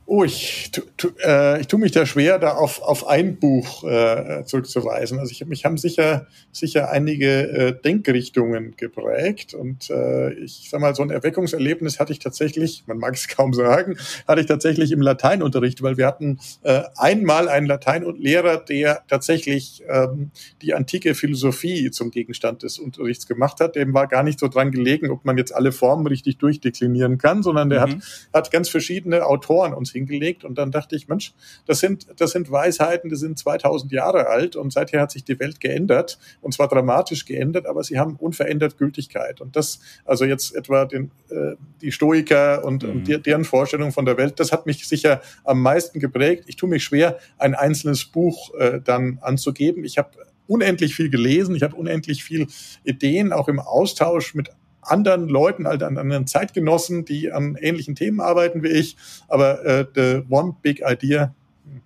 [0.06, 3.86] Oh, ich, tu, tu, äh, ich tue mich da schwer, da auf, auf ein Buch
[3.86, 5.18] äh, zurückzuweisen.
[5.18, 9.54] Also ich, mich haben sicher, sicher einige äh, Denkrichtungen geprägt.
[9.54, 13.54] Und äh, ich sag mal, so ein Erweckungserlebnis hatte ich tatsächlich, man mag es kaum
[13.54, 13.98] sagen,
[14.28, 20.32] hatte ich tatsächlich im Lateinunterricht, weil wir hatten äh, einmal einen Lateinlehrer, der tatsächlich ähm,
[20.62, 23.78] die antike Philosophie zum Gegenstand des Unterrichts gemacht hat.
[23.78, 27.42] Dem war gar nicht so dran gelegen, ob man jetzt alle Formen richtig durchdeklinieren kann,
[27.42, 27.92] sondern der mhm.
[27.94, 28.00] hat,
[28.34, 31.34] hat ganz verschiedene Autoren uns hingelegt und dann dachte ich, Mensch,
[31.66, 35.40] das sind, das sind Weisheiten, die sind 2000 Jahre alt und seither hat sich die
[35.40, 40.56] Welt geändert und zwar dramatisch geändert, aber sie haben unverändert Gültigkeit und das, also jetzt
[40.56, 42.90] etwa den, äh, die Stoiker und, mhm.
[42.90, 46.46] und deren Vorstellung von der Welt, das hat mich sicher am meisten geprägt.
[46.48, 49.84] Ich tue mich schwer, ein einzelnes Buch äh, dann anzugeben.
[49.86, 50.12] Ich habe
[50.48, 52.48] unendlich viel gelesen, ich habe unendlich viel
[52.84, 54.50] Ideen, auch im Austausch mit
[54.86, 58.98] anderen Leuten, halt an anderen Zeitgenossen, die an ähnlichen Themen arbeiten wie ich.
[59.28, 61.34] Aber äh, the one big idea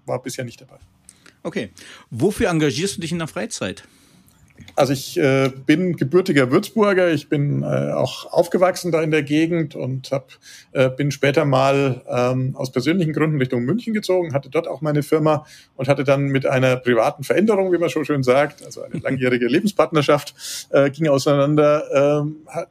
[0.05, 0.77] war bisher nicht dabei.
[1.43, 1.71] Okay.
[2.09, 3.83] Wofür engagierst du dich in der Freizeit?
[4.75, 9.75] Also ich äh, bin gebürtiger Würzburger, ich bin äh, auch aufgewachsen da in der Gegend
[9.75, 10.31] und hab,
[10.71, 15.01] äh, bin später mal ähm, aus persönlichen Gründen Richtung München gezogen, hatte dort auch meine
[15.01, 15.45] Firma
[15.75, 19.47] und hatte dann mit einer privaten Veränderung, wie man so schön sagt, also eine langjährige
[19.47, 20.35] Lebenspartnerschaft,
[20.69, 22.27] äh, ging auseinander,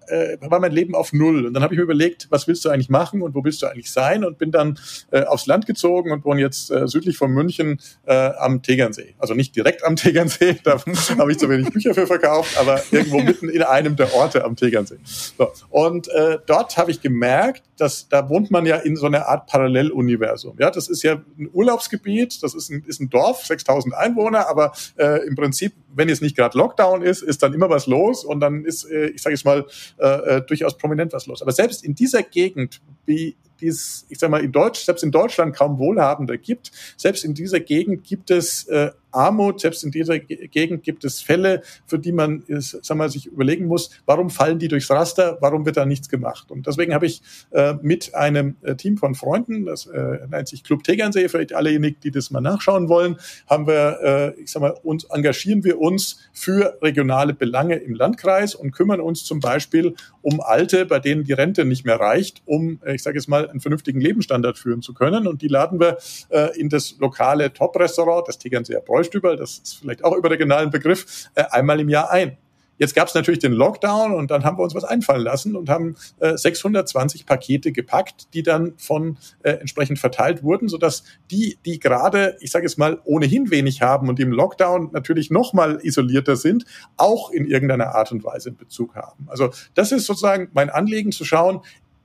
[0.09, 1.47] äh, äh, war mein Leben auf Null.
[1.47, 3.67] Und dann habe ich mir überlegt, was willst du eigentlich machen und wo willst du
[3.67, 4.79] eigentlich sein und bin dann
[5.11, 9.15] äh, aufs Land gezogen und wohne jetzt äh, südlich von München äh, am Tegernsee.
[9.19, 10.81] Also nicht direkt am Tegernsee, da
[11.19, 14.57] habe ich zu wenig Bücher für verkauft, aber irgendwo mitten in einem der Orte am
[14.57, 14.99] Tegernsee.
[15.05, 15.53] So.
[15.69, 19.47] Und äh, dort habe ich gemerkt, dass da wohnt man ja in so einer Art
[19.47, 20.57] Paralleluniversum.
[20.59, 24.73] Ja, das ist ja ein Urlaubsgebiet, das ist ein, ist ein Dorf, 6000 Einwohner, aber
[24.97, 28.41] äh, im Prinzip, wenn jetzt nicht gerade Lockdown ist, ist dann immer was los und
[28.41, 29.67] dann ist, äh, ich sage jetzt mal,
[29.99, 30.07] äh,
[30.37, 31.43] äh, durchaus prominent was los.
[31.43, 35.11] Aber selbst in dieser Gegend, wie die es, ich sag mal, in Deutsch, selbst in
[35.11, 40.19] Deutschland kaum Wohlhabende gibt, selbst in dieser Gegend gibt es äh, Armut, selbst in dieser
[40.19, 44.69] Gegend gibt es Fälle, für die man sag mal, sich überlegen muss, warum fallen die
[44.69, 46.51] durchs Raster, warum wird da nichts gemacht?
[46.51, 50.63] Und deswegen habe ich äh, mit einem äh, Team von Freunden, das äh, nennt sich
[50.65, 53.17] Club Tegernsee, vielleicht allejenigen, die das mal nachschauen wollen,
[53.49, 58.55] haben wir, äh, ich sag mal, uns engagieren wir uns für regionale Belange im Landkreis
[58.55, 62.81] und kümmern uns zum Beispiel um Alte, bei denen die Rente nicht mehr reicht, um,
[62.85, 65.27] äh, ich sage jetzt mal, einen vernünftigen Lebensstandard führen zu können.
[65.27, 65.99] Und die laden wir
[66.31, 71.45] äh, in das lokale Top-Restaurant, das Tegernseer Bräustüber, das ist vielleicht auch überregionalen Begriff, äh,
[71.51, 72.37] einmal im Jahr ein.
[72.79, 75.71] Jetzt gab es natürlich den Lockdown und dann haben wir uns was einfallen lassen und
[75.71, 81.79] haben äh, 620 Pakete gepackt, die dann von äh, entsprechend verteilt wurden, sodass die, die
[81.79, 86.37] gerade, ich sage es mal, ohnehin wenig haben und im Lockdown natürlich noch mal isolierter
[86.37, 86.67] sind,
[86.99, 89.27] auch in irgendeiner Art und Weise in Bezug haben.
[89.29, 91.63] Also das ist sozusagen mein Anliegen zu schauen,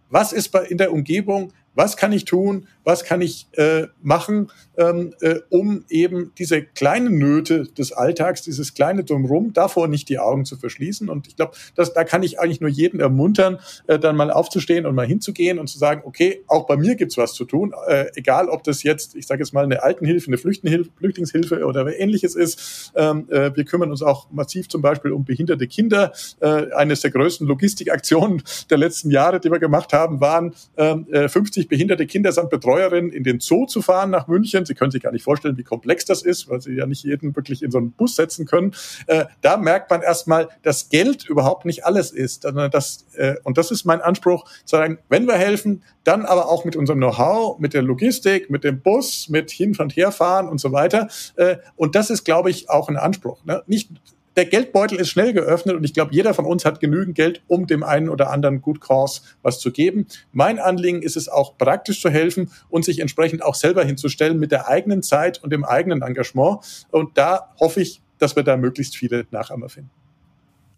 [0.10, 4.52] was ist bei, in der Umgebung, was kann ich tun, was kann ich äh, machen,
[4.78, 10.20] ähm, äh, um eben diese kleinen Nöte des Alltags, dieses kleine Drumrum, davor nicht die
[10.20, 11.10] Augen zu verschließen.
[11.10, 14.96] Und ich glaube, da kann ich eigentlich nur jeden ermuntern, äh, dann mal aufzustehen und
[14.96, 18.50] mal hinzugehen und zu sagen, okay, auch bei mir gibt's was zu tun, äh, egal
[18.50, 22.92] ob das jetzt, ich sage jetzt mal, eine Altenhilfe, eine Flüchtlingshilfe oder ähnliches ist.
[22.96, 26.12] Ähm, äh, wir kümmern uns auch massiv zum Beispiel um behinderte Kinder.
[26.40, 31.61] Äh, eines der größten Logistikaktionen der letzten Jahre, die wir gemacht haben, waren äh, 50
[31.62, 34.66] 50 behinderte Kinder samt Betreuerin in den Zoo zu fahren nach München.
[34.66, 37.36] Sie können sich gar nicht vorstellen, wie komplex das ist, weil Sie ja nicht jeden
[37.36, 38.74] wirklich in so einen Bus setzen können.
[39.08, 42.46] Äh, da merkt man erstmal, dass Geld überhaupt nicht alles ist.
[42.46, 46.66] Das, äh, und das ist mein Anspruch, zu sagen, wenn wir helfen, dann aber auch
[46.66, 50.60] mit unserem Know-how, mit der Logistik, mit dem Bus, mit hin und her fahren und
[50.60, 51.08] so weiter.
[51.36, 53.44] Äh, und das ist, glaube ich, auch ein Anspruch.
[53.46, 53.64] Ne?
[53.68, 53.90] Nicht
[54.36, 57.68] der Geldbeutel ist schnell geöffnet und ich glaube, jeder von uns hat genügend Geld, um
[57.68, 60.08] dem einen oder anderen Good Cause was zu geben.
[60.32, 64.52] Mein Anliegen ist es auch praktisch zu helfen und sich entsprechend auch selber hinzustellen mit
[64.52, 66.60] der eigenen Zeit und dem eigenen Engagement.
[66.92, 69.90] Und da hoffe ich, dass wir da möglichst viele Nachahmer finden.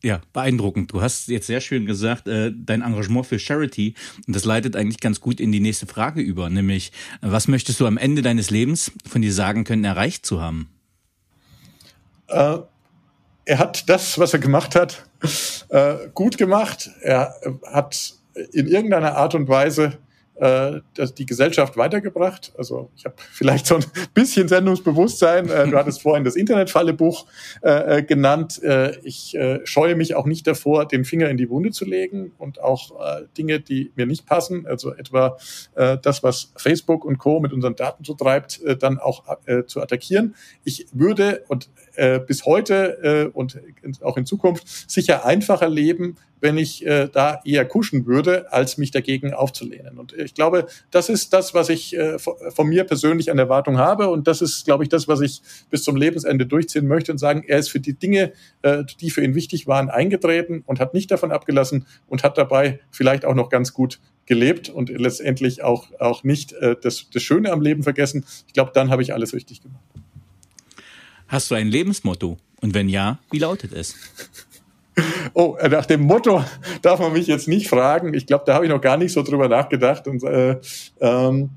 [0.01, 0.91] Ja, beeindruckend.
[0.91, 3.93] Du hast jetzt sehr schön gesagt, äh, dein Engagement für Charity.
[4.27, 6.91] Und das leitet eigentlich ganz gut in die nächste Frage über, nämlich,
[7.21, 10.67] was möchtest du am Ende deines Lebens von dir sagen können, erreicht zu haben?
[12.27, 12.57] Äh,
[13.45, 15.05] er hat das, was er gemacht hat,
[15.69, 16.89] äh, gut gemacht.
[17.01, 17.35] Er
[17.71, 18.13] hat
[18.51, 19.97] in irgendeiner Art und Weise
[20.35, 20.81] äh,
[21.17, 22.53] die Gesellschaft weitergebracht.
[22.57, 25.47] Also ich habe vielleicht so ein bisschen Sendungsbewusstsein.
[25.49, 27.27] Äh, du hattest vorhin das Internetfallebuch
[27.61, 28.61] äh, äh, genannt.
[29.03, 32.59] Ich äh, scheue mich auch nicht davor, den Finger in die Wunde zu legen und
[32.59, 35.37] auch äh, Dinge, die mir nicht passen, also etwa
[35.75, 37.39] äh, das, was Facebook und Co.
[37.39, 40.35] mit unseren Daten so treibt, äh, dann auch äh, zu attackieren.
[40.63, 43.59] Ich würde und äh, bis heute äh, und
[44.01, 48.91] auch in Zukunft sicher einfacher leben, wenn ich äh, da eher kuschen würde, als mich
[48.91, 49.97] dagegen aufzulehnen.
[49.97, 54.09] Und ich glaube, das ist das, was ich äh, von mir persönlich an Erwartung habe.
[54.09, 57.45] Und das ist, glaube ich, das, was ich bis zum Lebensende durchziehen möchte und sagen,
[57.47, 61.09] er ist für die Dinge, äh, die für ihn wichtig waren, eingetreten und hat nicht
[61.11, 66.25] davon abgelassen und hat dabei vielleicht auch noch ganz gut gelebt und letztendlich auch, auch
[66.25, 68.25] nicht äh, das, das Schöne am Leben vergessen.
[68.47, 69.92] Ich glaube, dann habe ich alles richtig gemacht.
[71.33, 72.37] Hast du ein Lebensmotto?
[72.61, 73.95] Und wenn ja, wie lautet es?
[75.33, 76.45] Oh, äh, nach dem Motto
[76.83, 78.13] darf man mich jetzt nicht fragen.
[78.13, 80.07] Ich glaube, da habe ich noch gar nicht so drüber nachgedacht.
[80.07, 80.57] Und äh,
[81.01, 81.49] ähm,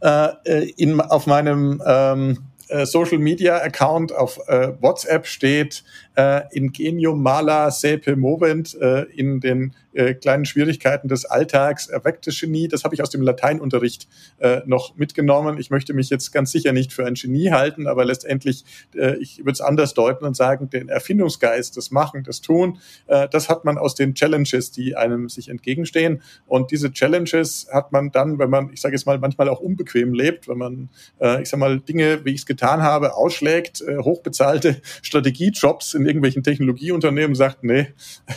[0.00, 5.84] äh, in, auf meinem ähm, äh, Social Media Account auf äh, WhatsApp steht
[6.20, 12.68] äh, Ingenium Mala Sepe Movent äh, in den äh, kleinen Schwierigkeiten des Alltags erweckte Genie.
[12.68, 14.06] Das habe ich aus dem Lateinunterricht
[14.38, 15.58] äh, noch mitgenommen.
[15.58, 18.64] Ich möchte mich jetzt ganz sicher nicht für ein Genie halten, aber letztendlich,
[18.94, 23.28] äh, ich würde es anders deuten und sagen, den Erfindungsgeist, das Machen, das Tun, äh,
[23.28, 26.22] das hat man aus den Challenges, die einem sich entgegenstehen.
[26.46, 30.14] Und diese Challenges hat man dann, wenn man, ich sage jetzt mal, manchmal auch unbequem
[30.14, 30.88] lebt, wenn man,
[31.20, 36.06] äh, ich sage mal, Dinge, wie ich es getan habe, ausschlägt, äh, hochbezahlte Strategiejobs in
[36.10, 37.86] irgendwelchen Technologieunternehmen sagt, nee,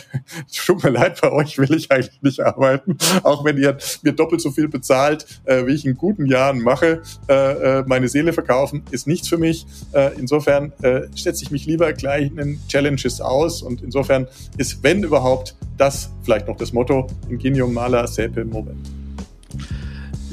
[0.66, 4.40] tut mir leid, bei euch will ich eigentlich nicht arbeiten, auch wenn ihr mir doppelt
[4.40, 7.02] so viel bezahlt, äh, wie ich in guten Jahren mache.
[7.28, 9.66] Äh, äh, meine Seele verkaufen ist nichts für mich.
[9.92, 15.56] Äh, insofern äh, setze ich mich lieber kleinen Challenges aus und insofern ist, wenn überhaupt,
[15.76, 19.03] das vielleicht noch das Motto, Ingenium Mala Sepe Moment.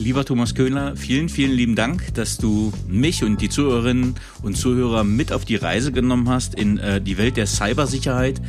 [0.01, 5.03] Lieber Thomas Köhler, vielen, vielen lieben Dank, dass du mich und die Zuhörerinnen und Zuhörer
[5.03, 8.41] mit auf die Reise genommen hast in äh, die Welt der Cybersicherheit,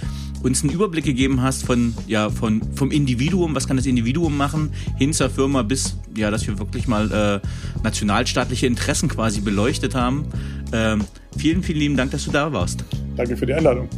[0.43, 4.73] uns einen Überblick gegeben hast von, ja, von, vom Individuum, was kann das Individuum machen,
[4.97, 7.13] hin zur Firma bis, ja, dass wir wirklich mal
[7.45, 7.47] äh,
[7.85, 10.25] nationalstaatliche Interessen quasi beleuchtet haben.
[10.71, 10.97] Äh,
[11.37, 12.83] vielen, vielen lieben Dank, dass du da warst.
[13.15, 13.91] Danke für die Einladung.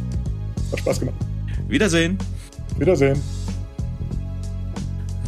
[0.73, 1.15] Hat Spaß gemacht.
[1.69, 2.17] Wiedersehen.
[2.77, 3.44] Wiedersehen.